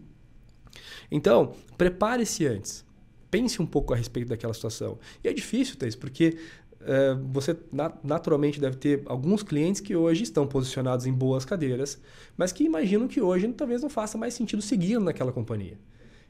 [1.11, 2.85] Então, prepare-se antes.
[3.31, 4.99] Pense um pouco a respeito daquela situação.
[5.23, 6.37] E é difícil, Thais, porque
[6.81, 7.57] uh, você
[8.03, 12.01] naturalmente deve ter alguns clientes que hoje estão posicionados em boas cadeiras,
[12.37, 15.79] mas que imaginam que hoje talvez não faça mais sentido seguir naquela companhia.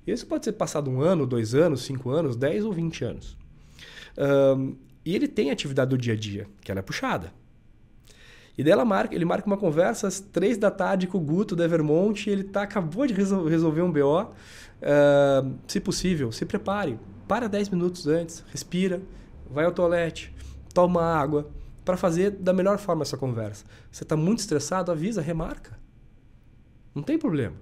[0.06, 3.38] Isso pode ser passado um ano, dois anos, cinco anos, dez ou vinte anos.
[4.16, 7.32] Um, e ele tem atividade do dia a dia, que ela é puxada.
[8.56, 11.56] E daí ela marca, ele marca uma conversa às três da tarde com o Guto
[11.56, 14.22] da Evermont, ele tá, acabou de resol resolver um BO.
[14.22, 16.98] Uh, se possível, se prepare.
[17.26, 19.02] Para 10 minutos antes, respira,
[19.50, 20.32] vai ao toalete,
[20.72, 21.50] toma água,
[21.84, 23.64] para fazer da melhor forma essa conversa.
[23.90, 25.78] Você está muito estressado, avisa, remarca.
[26.94, 27.56] Não tem problema.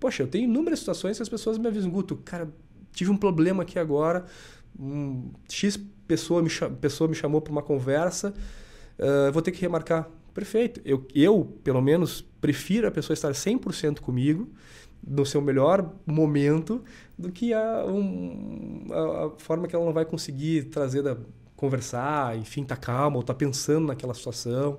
[0.00, 2.48] Poxa, eu tenho inúmeras situações que as pessoas me avisam, Guto, cara,
[2.92, 4.24] tive um problema aqui agora,
[4.78, 8.32] um X pessoa me, pessoa me chamou para uma conversa,
[8.98, 10.08] uh, vou ter que remarcar.
[10.32, 10.80] Perfeito.
[10.84, 14.48] Eu, eu, pelo menos, prefiro a pessoa estar 100% comigo,
[15.06, 16.82] no seu melhor momento,
[17.18, 21.16] do que a, um, a, a, forma que ela não vai conseguir trazer da
[21.56, 24.78] conversar, enfim, tá calma, ou tá pensando naquela situação.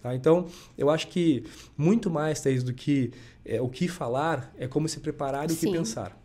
[0.00, 0.14] Tá?
[0.14, 0.46] Então,
[0.78, 1.44] eu acho que
[1.76, 3.12] muito mais, Thaís, do que
[3.44, 6.18] é, o que falar, é como se preparar e o que pensar.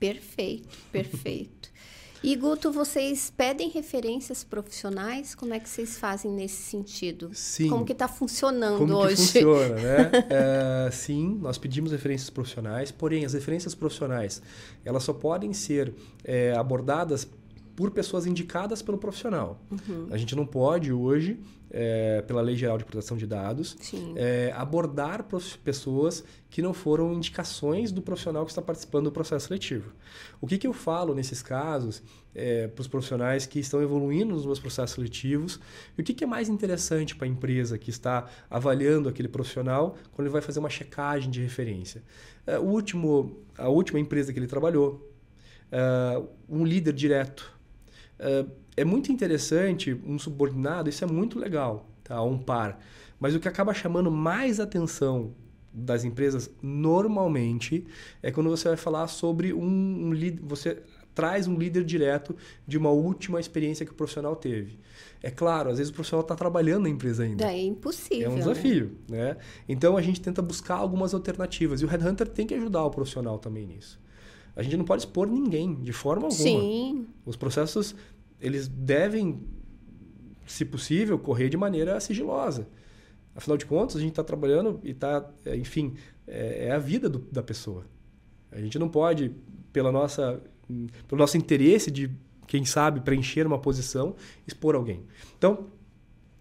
[0.00, 1.70] Perfeito, perfeito.
[2.22, 5.34] E Guto, vocês pedem referências profissionais?
[5.34, 7.30] Como é que vocês fazem nesse sentido?
[7.32, 7.68] Sim.
[7.68, 9.16] Como que está funcionando Como hoje?
[9.16, 10.10] Que funciona, né?
[10.28, 14.42] é, sim, nós pedimos referências profissionais, porém as referências profissionais
[14.84, 17.28] elas só podem ser é, abordadas
[17.78, 19.62] por pessoas indicadas pelo profissional.
[19.70, 20.08] Uhum.
[20.10, 21.38] A gente não pode hoje,
[21.70, 23.76] é, pela Lei Geral de Proteção de Dados,
[24.16, 25.24] é, abordar
[25.62, 29.92] pessoas que não foram indicações do profissional que está participando do processo seletivo.
[30.40, 32.02] O que, que eu falo nesses casos
[32.34, 35.60] é, para os profissionais que estão evoluindo nos meus processos seletivos
[35.96, 39.96] e o que, que é mais interessante para a empresa que está avaliando aquele profissional
[40.10, 42.02] quando ele vai fazer uma checagem de referência.
[42.44, 45.08] É, o último, a última empresa que ele trabalhou,
[45.70, 47.56] é, um líder direto
[48.76, 52.22] é muito interessante um subordinado, isso é muito legal, tá?
[52.22, 52.80] Um par.
[53.18, 55.34] Mas o que acaba chamando mais atenção
[55.72, 57.86] das empresas normalmente
[58.22, 60.82] é quando você vai falar sobre um, um líder, você
[61.14, 64.78] traz um líder direto de uma última experiência que o profissional teve.
[65.20, 67.44] É claro, às vezes o profissional está trabalhando na empresa ainda.
[67.44, 68.30] É impossível.
[68.30, 69.34] É um desafio, né?
[69.34, 69.36] né?
[69.68, 73.36] Então a gente tenta buscar algumas alternativas e o headhunter tem que ajudar o profissional
[73.36, 73.98] também nisso.
[74.58, 76.42] A gente não pode expor ninguém de forma alguma.
[76.42, 77.06] Sim.
[77.24, 77.94] Os processos
[78.40, 79.40] eles devem,
[80.46, 82.66] se possível, correr de maneira sigilosa.
[83.36, 85.94] Afinal de contas, a gente está trabalhando e está, é, enfim,
[86.26, 87.86] é, é, a vida do, da pessoa.
[88.50, 89.30] A gente não pode,
[89.72, 90.42] pela nossa,
[91.06, 92.10] pelo nosso interesse de,
[92.48, 95.04] quem sabe, preencher uma posição, expor alguém.
[95.38, 95.68] Então,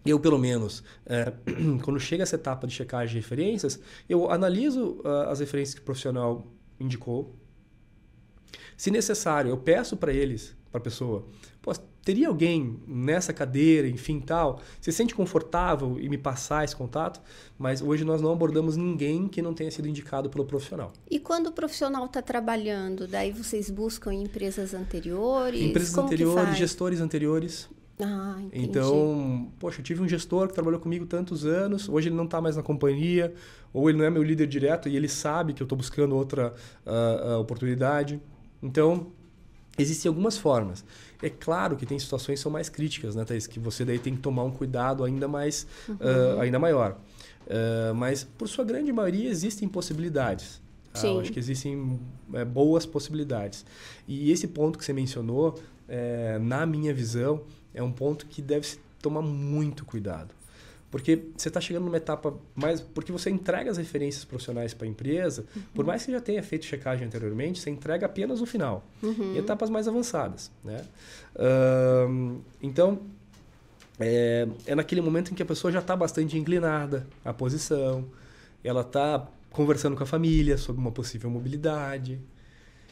[0.03, 1.31] eu, pelo menos, é,
[1.83, 5.83] quando chega essa etapa de checagem de referências, eu analiso uh, as referências que o
[5.83, 6.47] profissional
[6.79, 7.35] indicou.
[8.77, 11.25] Se necessário, eu peço para eles, para a pessoa,
[12.07, 14.61] teria alguém nessa cadeira, enfim, tal?
[14.79, 17.19] Você se sente confortável em me passar esse contato?
[17.59, 20.93] Mas hoje nós não abordamos ninguém que não tenha sido indicado pelo profissional.
[21.11, 25.61] E quando o profissional está trabalhando, daí vocês buscam em empresas anteriores?
[25.61, 27.69] Empresas Como anteriores, gestores anteriores.
[27.99, 28.69] Ah, entendi.
[28.69, 32.39] Então, poxa, eu tive um gestor que trabalhou comigo tantos anos, hoje ele não está
[32.39, 33.33] mais na companhia,
[33.73, 36.53] ou ele não é meu líder direto e ele sabe que eu estou buscando outra
[36.85, 38.21] uh, uh, oportunidade.
[38.61, 39.07] Então,
[39.77, 40.83] existem algumas formas.
[41.21, 43.47] É claro que tem situações que são mais críticas, né, Thaís?
[43.47, 45.95] Que você daí tem que tomar um cuidado ainda mais, uhum.
[45.95, 46.97] uh, ainda maior.
[47.45, 50.61] Uh, mas, por sua grande maioria, existem possibilidades.
[51.01, 51.07] Tá?
[51.07, 51.99] Eu acho que existem
[52.33, 53.65] é, boas possibilidades.
[54.07, 57.41] E esse ponto que você mencionou, é, na minha visão,
[57.73, 60.33] é um ponto que deve se tomar muito cuidado.
[60.89, 62.79] Porque você está chegando numa etapa mais.
[62.79, 65.61] Porque você entrega as referências profissionais para a empresa, uhum.
[65.73, 69.35] por mais que já tenha feito checagem anteriormente, você entrega apenas o final, uhum.
[69.35, 70.49] em etapas mais avançadas.
[70.63, 70.85] Né?
[71.35, 73.01] Uh, então,
[73.99, 78.05] é, é naquele momento em que a pessoa já está bastante inclinada à posição,
[78.63, 82.21] ela está conversando com a família sobre uma possível mobilidade.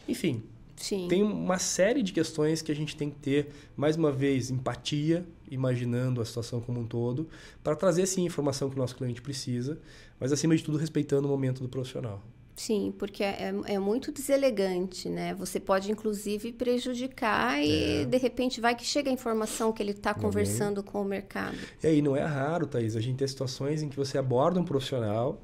[0.07, 0.43] Enfim,
[0.75, 1.07] Sim.
[1.07, 5.25] Tem uma série de questões que a gente tem que ter, mais uma vez, empatia,
[5.49, 7.27] imaginando a situação como um todo,
[7.63, 9.79] para trazer sim a informação que o nosso cliente precisa,
[10.19, 12.21] mas acima de tudo respeitando o momento do profissional.
[12.55, 15.33] Sim, porque é, é, é muito deselegante, né?
[15.35, 18.05] Você pode, inclusive, prejudicar e, é.
[18.05, 21.57] de repente, vai que chega a informação que ele está conversando com o mercado.
[21.83, 24.63] E aí, não é raro, Thaís, a gente ter situações em que você aborda um
[24.63, 25.41] profissional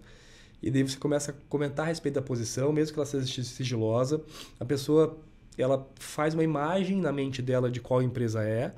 [0.62, 4.21] e daí você começa a comentar a respeito da posição, mesmo que ela seja sigilosa.
[4.60, 5.17] A pessoa
[5.58, 8.74] ela faz uma imagem na mente dela de qual empresa é,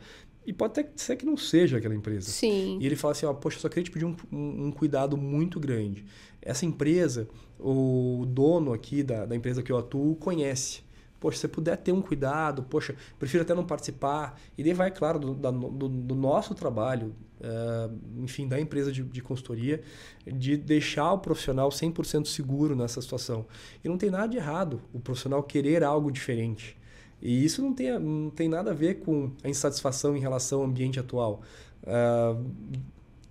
[0.45, 2.29] e pode até ser que não seja aquela empresa.
[2.29, 2.77] Sim.
[2.79, 5.59] E ele fala assim, ó, poxa, só queria te pedir um, um, um, cuidado muito
[5.59, 6.05] grande.
[6.41, 7.27] Essa empresa,
[7.59, 10.81] o dono aqui da, da empresa que eu atuo, conhece
[11.23, 14.37] poxa, se puder ter um cuidado, poxa, prefiro até não participar.
[14.57, 19.21] E daí vai, claro, do, do, do nosso trabalho, uh, enfim, da empresa de, de
[19.21, 19.81] consultoria,
[20.27, 23.45] de deixar o profissional 100% seguro nessa situação.
[23.81, 26.75] E não tem nada de errado o profissional querer algo diferente.
[27.21, 30.65] E isso não tem, não tem nada a ver com a insatisfação em relação ao
[30.65, 31.41] ambiente atual.
[31.83, 32.45] Uh,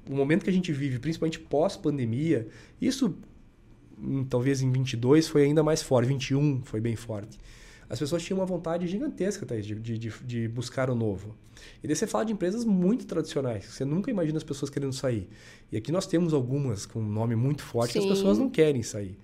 [0.08, 2.48] o momento que a gente vive, principalmente pós-pandemia,
[2.80, 3.14] isso
[3.98, 7.38] hum, talvez em 22 foi ainda mais forte, 21 foi bem forte
[7.92, 11.36] as pessoas tinham uma vontade gigantesca, Thaís, de, de, de, buscar o novo.
[11.84, 15.28] E daí você fala de empresas muito tradicionais, você nunca imagina as pessoas querendo sair.
[15.70, 18.00] E aqui nós temos algumas com um nome muito forte Sim.
[18.00, 19.18] que as pessoas não querem sair.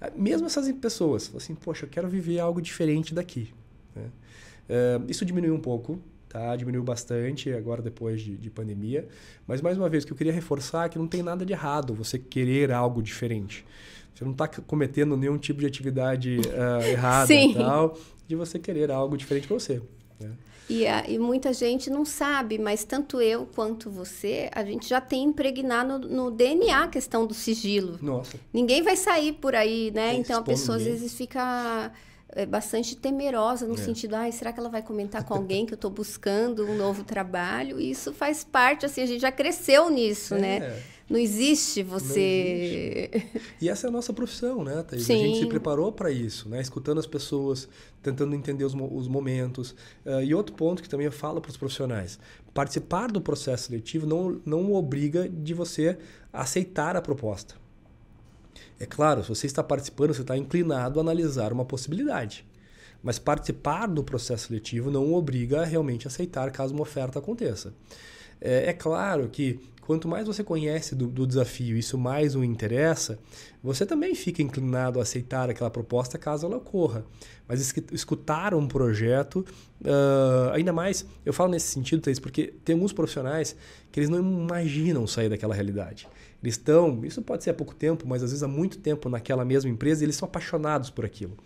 [0.00, 3.52] Ah, mesmo essas pessoas, assim, poxa, eu quero viver algo diferente daqui.
[3.92, 4.04] Né?
[4.04, 6.00] Uh, isso diminuiu um pouco,
[6.32, 6.56] tá?
[6.56, 9.06] Diminuiu bastante agora depois de, de, pandemia.
[9.46, 11.52] Mas mais uma vez, o que eu queria reforçar é que não tem nada de
[11.52, 13.64] errado você querer algo diferente.
[14.14, 17.50] Você não está cometendo nenhum tipo de atividade uh, errada Sim.
[17.50, 19.82] e tal, de você querer algo diferente para você.
[20.18, 20.30] Né?
[20.70, 25.02] E, a, e, muita gente não sabe, mas tanto eu quanto você, a gente já
[25.02, 27.98] tem impregnado no, no DNA a questão do sigilo.
[28.00, 28.38] Nossa.
[28.54, 30.14] Ninguém vai sair por aí, né?
[30.14, 30.94] então a pessoa ninguém.
[30.94, 31.92] às vezes fica
[32.32, 33.78] é, bastante temerosa no é.
[33.78, 37.04] sentido, ah, será que ela vai comentar com alguém que eu estou buscando um novo
[37.04, 37.80] trabalho?
[37.80, 40.56] E isso faz parte, assim, a gente já cresceu nisso, né?
[40.56, 40.60] é.
[40.60, 40.82] né?
[41.10, 43.10] Não existe você.
[43.12, 43.54] Não existe.
[43.60, 45.04] E essa é a nossa profissão, né, Thaís?
[45.04, 45.14] Sim.
[45.14, 46.58] A gente se preparou para isso, né?
[46.58, 47.68] Escutando as pessoas,
[48.02, 49.72] tentando entender os, os momentos.
[50.06, 52.18] Uh, e outro ponto que também eu falo para os profissionais:
[52.54, 55.98] participar do processo seletivo não, não obriga de você
[56.32, 57.61] aceitar a proposta.
[58.82, 62.44] É claro, se você está participando, você está inclinado a analisar uma possibilidade.
[63.00, 67.72] Mas participar do processo seletivo não obriga a realmente aceitar caso uma oferta aconteça.
[68.40, 73.20] É, é claro que quanto mais você conhece do, do, desafio, isso mais o interessa,
[73.62, 77.04] você também fica inclinado a aceitar aquela proposta caso ela ocorra.
[77.46, 79.46] Mas escutar um projeto,
[79.80, 83.54] uh, ainda mais, eu falo nesse sentido, Thaís, porque tem alguns profissionais
[83.92, 86.08] que eles não imaginam sair daquela realidade.
[86.42, 89.44] Eles estão, isso pode ser há pouco tempo, mas às vezes há muito tempo naquela
[89.44, 91.36] mesma empresa e eles são apaixonados por aquilo.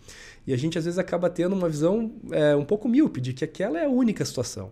[0.45, 3.43] E a gente às vezes acaba tendo uma visão é, um pouco míope de que
[3.45, 4.71] aquela é a única situação.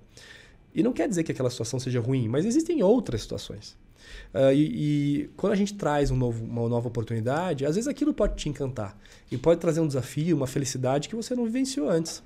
[0.74, 3.78] E não quer dizer que aquela situação seja ruim, mas existem outras situações.
[4.34, 8.14] Uh, e, e, quando a gente traz um novo, uma nova oportunidade, às vezes aquilo
[8.14, 8.98] pode te encantar
[9.32, 12.22] e pode trazer um desafio, uma felicidade que você não vivenciou antes.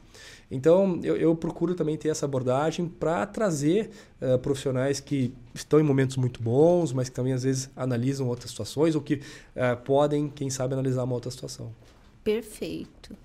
[0.51, 5.83] Então, eu, eu procuro também ter essa abordagem para trazer uh, profissionais que estão em
[5.83, 10.27] momentos muito bons, mas que também às vezes analisam outras situações ou que uh, podem,
[10.29, 11.71] quem sabe, analisar uma outra situação.
[12.23, 13.15] Perfeito.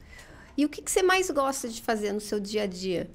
[0.56, 3.10] E o que, que você mais gosta de fazer no seu dia a dia?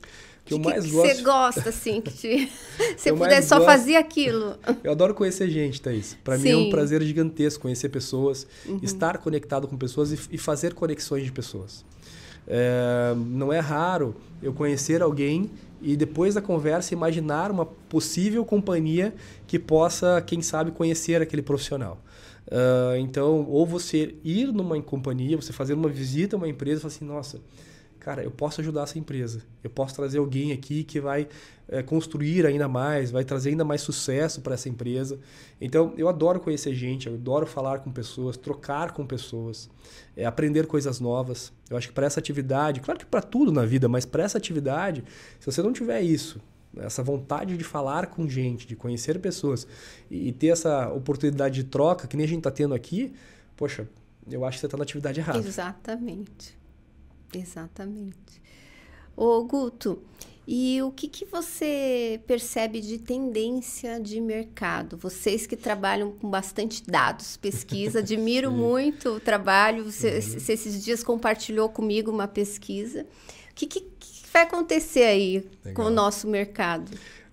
[0.49, 1.15] Que eu mais que gosto.
[1.15, 2.51] Você gosta, assim, que te...
[2.97, 3.67] você puder só gosto...
[3.67, 4.57] fazer aquilo.
[4.83, 6.17] Eu adoro conhecer gente, Thaís.
[6.23, 8.79] Para mim é um prazer gigantesco conhecer pessoas, uhum.
[8.81, 11.85] estar conectado com pessoas e, e fazer conexões de pessoas.
[12.47, 19.13] É, não é raro eu conhecer alguém e depois da conversa imaginar uma possível companhia
[19.45, 21.99] que possa, quem sabe, conhecer aquele profissional.
[22.47, 26.81] Uh, então, ou você ir numa companhia, você fazer uma visita a uma empresa e
[26.81, 27.39] falar assim, nossa,
[27.99, 29.41] cara, eu posso ajudar essa empresa.
[29.63, 31.27] Eu posso trazer alguém aqui que vai
[31.67, 35.19] é, construir ainda mais, vai trazer ainda mais sucesso para essa empresa.
[35.59, 39.69] Então, eu adoro conhecer gente, eu adoro falar com pessoas, trocar com pessoas,
[40.15, 41.51] é, aprender coisas novas.
[41.69, 44.37] Eu acho que para essa atividade, claro que para tudo na vida, mas para essa
[44.37, 45.03] atividade,
[45.39, 46.41] se você não tiver isso,
[46.77, 49.67] essa vontade de falar com gente, de conhecer pessoas
[50.09, 53.13] e, e ter essa oportunidade de troca, que nem a gente está tendo aqui,
[53.57, 53.87] poxa,
[54.29, 55.39] eu acho que você está na atividade errada.
[55.39, 56.58] Exatamente.
[57.33, 58.41] Exatamente.
[59.15, 60.01] Ô, Guto,
[60.51, 64.97] e o que, que você percebe de tendência de mercado?
[64.97, 69.83] Vocês que trabalham com bastante dados, pesquisa, admiro muito o trabalho.
[69.83, 70.21] Você, uhum.
[70.21, 73.05] você, esses dias compartilhou comigo uma pesquisa.
[73.51, 75.73] O que, que, que vai acontecer aí Legal.
[75.75, 76.89] com o nosso mercado?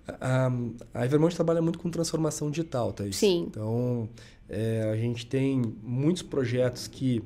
[0.07, 0.51] A,
[0.93, 3.03] a Evermont trabalha muito com transformação digital, tá?
[3.11, 3.47] Sim.
[3.49, 4.07] Então,
[4.47, 7.23] é, a gente tem muitos projetos que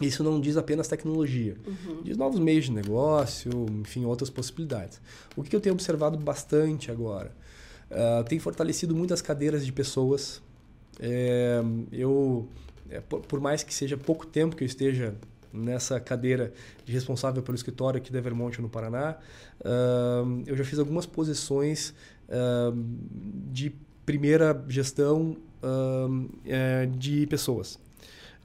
[0.00, 2.02] isso não diz apenas tecnologia, uhum.
[2.02, 5.00] diz novos meios de negócio, enfim, outras possibilidades.
[5.34, 7.32] O que eu tenho observado bastante agora?
[7.90, 10.42] Uh, tem fortalecido muitas cadeiras de pessoas.
[11.00, 12.48] É, eu,
[12.90, 15.14] é, por, por, mais que seja pouco tempo que eu esteja
[15.52, 16.52] nessa cadeira
[16.84, 19.16] de responsável pelo escritório aqui da Evermont no Paraná,
[19.60, 21.94] uh, eu já fiz algumas posições
[22.28, 22.76] uh,
[23.50, 23.72] de
[24.04, 25.36] primeira gestão
[26.96, 27.76] de pessoas.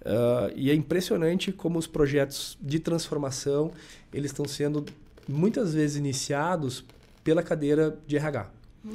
[0.02, 3.72] Uh, e é impressionante como os projetos de transformação
[4.12, 4.84] eles estão sendo
[5.28, 6.84] muitas vezes iniciados
[7.24, 8.50] pela cadeira de RH.
[8.84, 8.92] Uhum.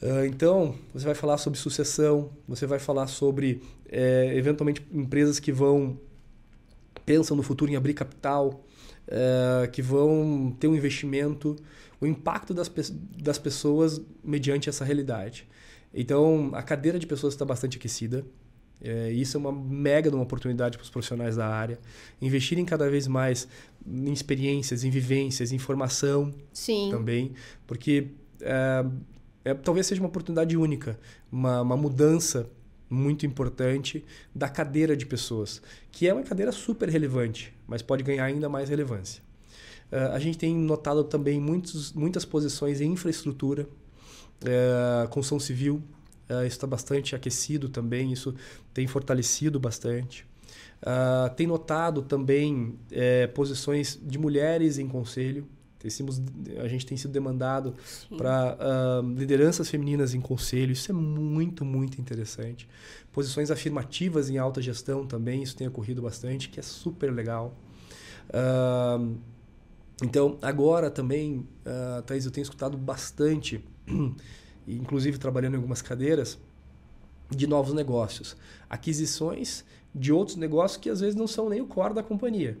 [0.00, 5.50] Uh, então, você vai falar sobre sucessão, você vai falar sobre, é, eventualmente, empresas que
[5.50, 5.98] vão
[7.04, 8.64] pensam no futuro em abrir capital,
[9.06, 11.56] é, que vão ter um investimento,
[12.00, 12.70] o impacto das,
[13.22, 15.46] das pessoas mediante essa realidade.
[15.92, 18.24] Então, a cadeira de pessoas está bastante aquecida.
[18.82, 21.78] É, isso é uma mega de uma oportunidade para os profissionais da área.
[22.20, 23.48] Investirem cada vez mais
[23.86, 26.88] em experiências, em vivências, em formação Sim.
[26.90, 27.32] também,
[27.66, 28.08] porque
[28.40, 28.84] é,
[29.44, 30.98] é, talvez seja uma oportunidade única,
[31.30, 32.48] uma, uma mudança
[32.88, 34.04] muito importante
[34.34, 35.60] da cadeira de pessoas,
[35.90, 39.22] que é uma cadeira super relevante, mas pode ganhar ainda mais relevância.
[39.90, 43.68] Uh, a gente tem notado também muitos, muitas posições em infraestrutura,
[44.42, 45.82] uh, construção civil,
[46.28, 48.34] Uh, isso está bastante aquecido também, isso
[48.72, 50.26] tem fortalecido bastante.
[50.82, 55.46] Uh, tem notado também é, posições de mulheres em conselho.
[55.78, 56.20] Tecimos,
[56.62, 57.74] a gente tem sido demandado
[58.16, 60.72] para uh, lideranças femininas em conselho.
[60.72, 62.66] Isso é muito, muito interessante.
[63.12, 67.54] Posições afirmativas em alta gestão também, isso tem ocorrido bastante, que é super legal.
[70.02, 73.64] Então, agora também, uh, Thaís, eu tenho escutado bastante,
[74.66, 76.38] inclusive trabalhando em algumas cadeiras,
[77.30, 78.36] de novos negócios.
[78.68, 82.58] Aquisições de outros negócios que às vezes não são nem o core da companhia.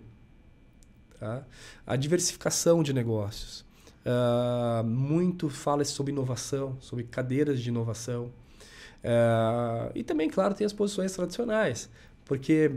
[1.18, 1.44] Tá?
[1.86, 3.64] A diversificação de negócios.
[4.04, 8.32] Uh, muito fala sobre inovação, sobre cadeiras de inovação.
[9.02, 11.90] Uh, e também, claro, tem as posições tradicionais
[12.24, 12.70] porque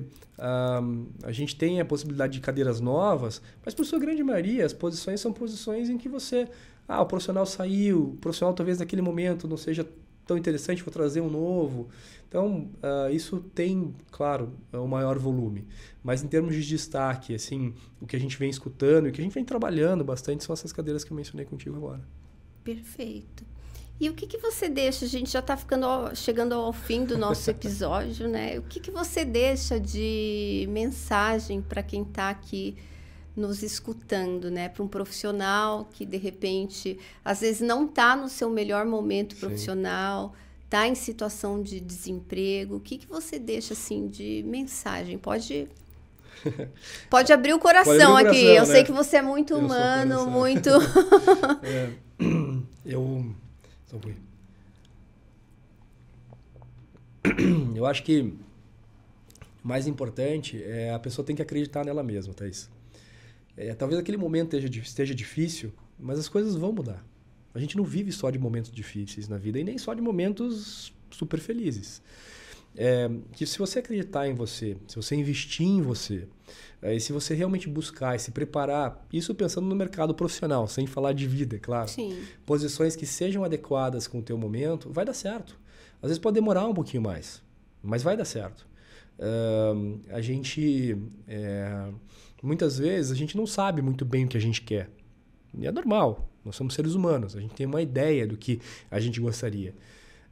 [0.82, 4.74] um, a gente tem a possibilidade de cadeiras novas, mas por sua grande maioria as
[4.74, 6.48] posições são posições em que você,
[6.88, 9.88] ah, o profissional saiu, o profissional talvez naquele momento não seja
[10.26, 11.88] tão interessante, vou trazer um novo.
[12.28, 15.66] Então, uh, isso tem, claro, o um maior volume.
[16.04, 19.22] Mas em termos de destaque, assim, o que a gente vem escutando e o que
[19.22, 22.02] a gente vem trabalhando bastante são essas cadeiras que eu mencionei contigo agora.
[22.64, 23.46] Perfeito.
[24.00, 25.06] E o que, que você deixa?
[25.06, 28.60] A gente já está ficando ao, chegando ao fim do nosso episódio, né?
[28.60, 32.76] O que, que você deixa de mensagem para quem está aqui
[33.38, 34.68] nos escutando, né?
[34.68, 40.34] Para um profissional que de repente às vezes não está no seu melhor momento profissional,
[40.66, 42.76] está em situação de desemprego.
[42.76, 45.18] O que, que você deixa assim de mensagem?
[45.18, 45.70] Pode
[47.10, 48.44] Pode abrir o coração, abrir o coração aqui.
[48.46, 48.60] Né?
[48.60, 50.70] Eu sei que você é muito eu humano, muito.
[51.64, 51.90] é,
[52.86, 53.26] eu.
[57.76, 58.34] Eu acho que
[59.64, 62.70] o mais importante é a pessoa tem que acreditar nela mesma, Thaís.
[63.58, 67.04] É, talvez aquele momento esteja, esteja difícil, mas as coisas vão mudar.
[67.54, 70.94] A gente não vive só de momentos difíceis na vida e nem só de momentos
[71.10, 72.02] super felizes.
[72.76, 76.28] É, que se você acreditar em você, se você investir em você,
[76.80, 80.86] é, e se você realmente buscar e se preparar, isso pensando no mercado profissional, sem
[80.86, 81.90] falar de vida, é claro.
[81.90, 82.22] Sim.
[82.46, 85.60] Posições que sejam adequadas com o teu momento, vai dar certo.
[86.00, 87.42] Às vezes pode demorar um pouquinho mais,
[87.82, 88.68] mas vai dar certo.
[90.12, 90.96] A gente,
[91.28, 91.90] é,
[92.46, 94.90] muitas vezes, a gente não sabe muito bem o que a gente quer.
[95.58, 98.62] E é normal, nós somos seres humanos, a gente tem uma ideia do que
[98.92, 99.74] a gente gostaria.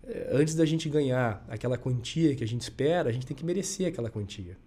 [0.03, 3.45] É, antes da gente ganhar aquela quantia que a gente espera, a gente tem que
[3.45, 4.57] merecer aquela quantia.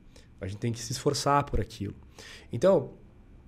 [0.41, 1.95] A gente tem que se esforçar por aquilo.
[2.53, 2.93] Então,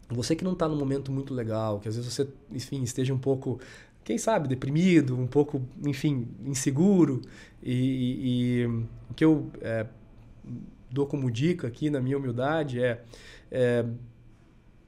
[0.09, 3.19] você que não está num momento muito legal, que às vezes você, enfim, esteja um
[3.19, 3.61] pouco,
[4.05, 7.23] quem sabe, deprimido, um pouco, enfim, inseguro,
[7.63, 8.67] e, e, e
[9.09, 9.87] o que eu é,
[10.91, 13.05] dou como dica aqui, na minha humildade, é,
[13.51, 13.85] é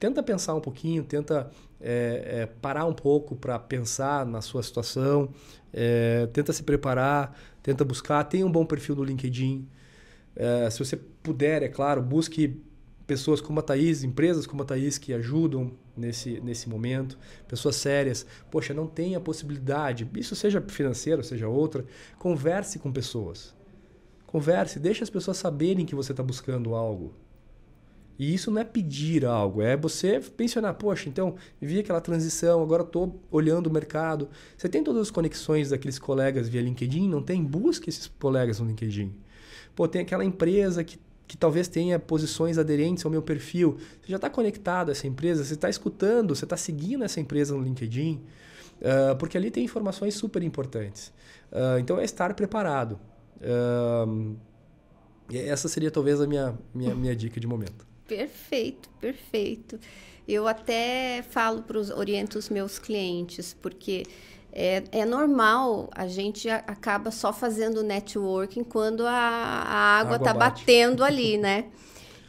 [0.03, 1.49] tenta pensar um pouquinho, tenta
[1.79, 5.29] é, é, parar um pouco para pensar na sua situação,
[5.71, 9.65] é, tenta se preparar, tenta buscar, tenha um bom perfil no LinkedIn,
[10.35, 12.61] é, se você puder, é claro, busque
[13.07, 18.25] pessoas como a Thaís, empresas como a Thaís que ajudam nesse, nesse momento, pessoas sérias.
[18.51, 21.85] Poxa, não tem a possibilidade, isso seja financeiro, seja outra,
[22.19, 23.55] converse com pessoas.
[24.25, 27.13] Converse, deixe as pessoas saberem que você está buscando algo.
[28.17, 32.83] E isso não é pedir algo, é você pensionar, poxa, então vi aquela transição, agora
[32.83, 34.29] estou olhando o mercado.
[34.55, 37.09] Você tem todas as conexões daqueles colegas via LinkedIn?
[37.09, 37.43] Não tem?
[37.43, 39.11] Busque esses colegas no LinkedIn.
[39.75, 43.77] Pô, tem aquela empresa que, que talvez tenha posições aderentes ao meu perfil.
[44.01, 47.55] Você já está conectado a essa empresa, você está escutando, você está seguindo essa empresa
[47.55, 48.21] no LinkedIn,
[48.79, 51.11] uh, porque ali tem informações super importantes.
[51.51, 52.99] Uh, então é estar preparado.
[53.41, 54.35] Uh,
[55.33, 57.92] essa seria talvez a minha, minha, minha dica de momento.
[58.15, 59.79] Perfeito, perfeito.
[60.27, 64.03] Eu até falo para os oriento os meus clientes, porque
[64.51, 71.03] é, é normal, a gente acaba só fazendo networking quando a, a água está batendo
[71.03, 71.65] ali, né?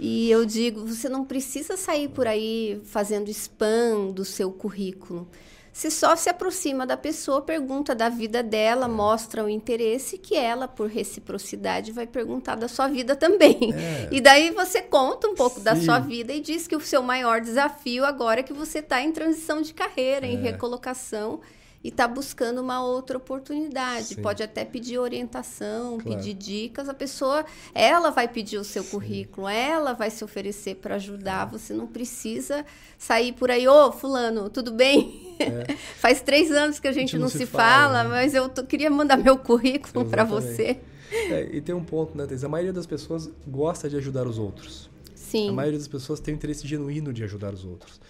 [0.01, 5.29] E eu digo, você não precisa sair por aí fazendo spam do seu currículo.
[5.75, 10.69] Você só se aproxima da pessoa, pergunta da vida dela, mostra o interesse que ela,
[10.69, 13.75] por reciprocidade, vai perguntar da sua vida também.
[13.75, 14.09] É.
[14.13, 15.65] E daí você conta um pouco Sim.
[15.65, 19.03] da sua vida e diz que o seu maior desafio agora é que você está
[19.03, 20.31] em transição de carreira, é.
[20.31, 21.41] em recolocação
[21.85, 24.07] e está buscando uma outra oportunidade.
[24.07, 24.23] Sim.
[24.23, 26.17] Pode até pedir orientação, claro.
[26.17, 26.89] pedir dicas.
[26.89, 28.91] A pessoa, ela vai pedir o seu Sim.
[28.91, 31.47] currículo, ela vai se oferecer para ajudar.
[31.47, 31.51] É.
[31.51, 32.65] Você não precisa
[32.97, 35.37] sair por aí, ô, fulano, tudo bem?
[35.39, 35.75] É.
[36.01, 38.09] Faz três anos que a gente, a gente não, não, se, fala, fala né?
[38.09, 40.81] mas eu queria mandar meu currículo para você.
[41.13, 42.45] É, e tem um ponto, né, Thais?
[42.45, 44.91] A maioria das pessoas gosta de ajudar os outros.
[45.15, 45.51] Sim.
[45.51, 48.01] A maioria das pessoas tem um interesse genuíno de ajudar os outros.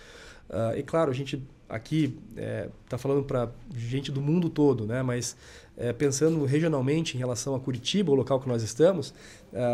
[0.49, 1.43] Uh, e claro, a gente
[1.75, 5.03] aqui está é, tá falando para gente do mundo todo, né?
[5.03, 5.37] mas
[5.77, 9.13] é, pensando regionalmente em relação a Curitiba, o local que nós estamos,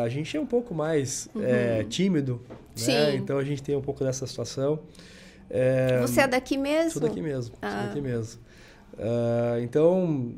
[0.04, 1.42] a gente é um pouco mais uhum.
[1.44, 2.40] é, tímido,
[2.86, 3.14] né?
[3.16, 4.80] então a gente tem um pouco dessa situação.
[5.50, 6.92] É, Você é daqui mesmo?
[6.92, 7.70] Sou daqui mesmo, ah.
[7.70, 8.40] sou daqui mesmo.
[8.94, 10.34] Uh, então,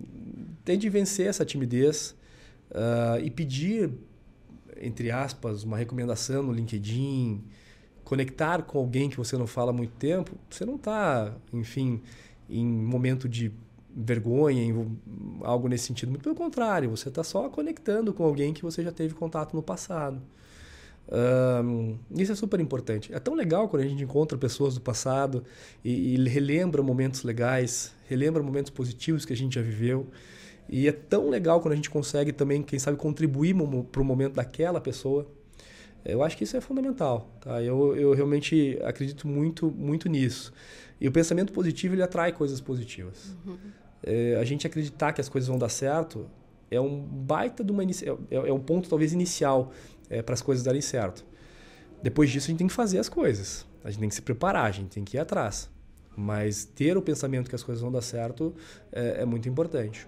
[0.65, 2.15] tem de vencer essa timidez
[2.71, 3.91] uh, e pedir,
[4.81, 7.43] entre aspas, uma recomendação no LinkedIn,
[8.13, 12.03] conectar com alguém que você não fala há muito tempo, você não está, enfim,
[12.47, 13.51] em momento de
[13.97, 14.99] vergonha, em
[15.41, 16.11] algo nesse sentido.
[16.11, 19.63] Muito pelo contrário, você está só conectando com alguém que você já teve contato no
[19.63, 20.21] passado.
[21.65, 23.15] Um, isso é super importante.
[23.15, 25.43] É tão legal quando a gente encontra pessoas do passado
[25.83, 30.07] e, e relembra momentos legais, relembra momentos positivos que a gente já viveu.
[30.69, 33.57] E é tão legal quando a gente consegue também, quem sabe, contribuir
[33.91, 35.27] para o momento daquela pessoa.
[36.05, 37.31] Eu acho que isso é fundamental.
[37.41, 37.63] Tá?
[37.63, 40.53] Eu, eu realmente acredito muito, muito nisso.
[41.01, 43.37] E o pensamento positivo ele atrai coisas positivas.
[43.47, 43.57] Uhum.
[44.03, 46.29] É, a gente acreditar que as coisas vão dar certo
[46.71, 47.87] é um baita de uma é,
[48.31, 49.73] é, é um ponto talvez inicial
[50.09, 51.25] é, para as coisas darem certo.
[52.03, 53.67] Depois disso a gente tem que fazer as coisas.
[53.85, 55.71] A gente tem que se preparar, a gente tem que ir atrás.
[56.17, 58.55] Mas ter o pensamento que as coisas vão dar certo
[58.91, 60.07] é, é muito importante.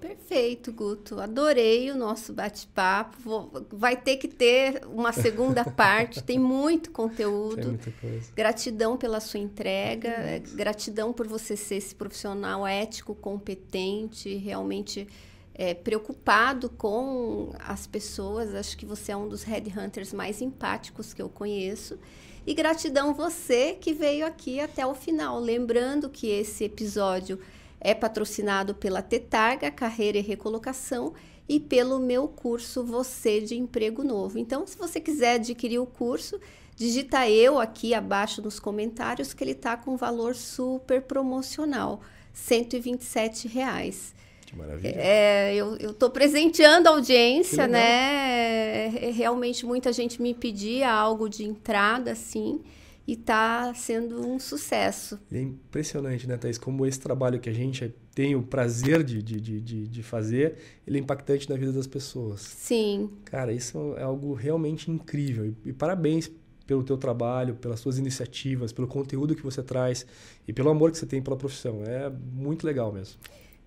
[0.00, 1.20] Perfeito, Guto.
[1.20, 3.50] Adorei o nosso bate-papo.
[3.70, 6.22] Vai ter que ter uma segunda parte.
[6.22, 7.56] Tem muito conteúdo.
[7.56, 8.32] Tem muita coisa.
[8.34, 10.08] Gratidão pela sua entrega.
[10.08, 15.08] É, gratidão por você ser esse profissional ético, competente, realmente
[15.54, 18.54] é, preocupado com as pessoas.
[18.54, 21.98] Acho que você é um dos headhunters mais empáticos que eu conheço.
[22.46, 25.40] E gratidão você que veio aqui até o final.
[25.40, 27.40] Lembrando que esse episódio
[27.86, 31.14] é patrocinado pela Tetarga Carreira e Recolocação
[31.48, 34.40] e pelo meu curso Você de Emprego Novo.
[34.40, 36.40] Então, se você quiser adquirir o curso,
[36.74, 42.00] digita eu aqui abaixo nos comentários que ele está com valor super promocional,
[42.34, 44.12] 127 reais.
[44.44, 44.96] Que maravilha.
[44.96, 48.88] É, eu estou presenteando a audiência, né?
[48.88, 52.60] É, é, realmente muita gente me pedia algo de entrada, assim
[53.06, 55.18] e está sendo um sucesso.
[55.30, 56.58] É impressionante, né, Thaís?
[56.58, 60.98] Como esse trabalho que a gente tem o prazer de, de, de, de fazer, ele
[60.98, 62.40] é impactante na vida das pessoas.
[62.40, 63.10] Sim.
[63.24, 65.46] Cara, isso é algo realmente incrível.
[65.46, 66.30] E, e parabéns
[66.66, 70.04] pelo teu trabalho, pelas suas iniciativas, pelo conteúdo que você traz
[70.48, 71.82] e pelo amor que você tem pela profissão.
[71.84, 73.20] É muito legal mesmo.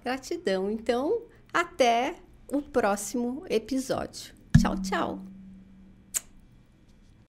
[0.04, 0.70] Gratidão.
[0.70, 1.22] Então,
[1.54, 2.16] até
[2.48, 4.34] o próximo episódio.
[4.60, 5.39] Tchau, tchau.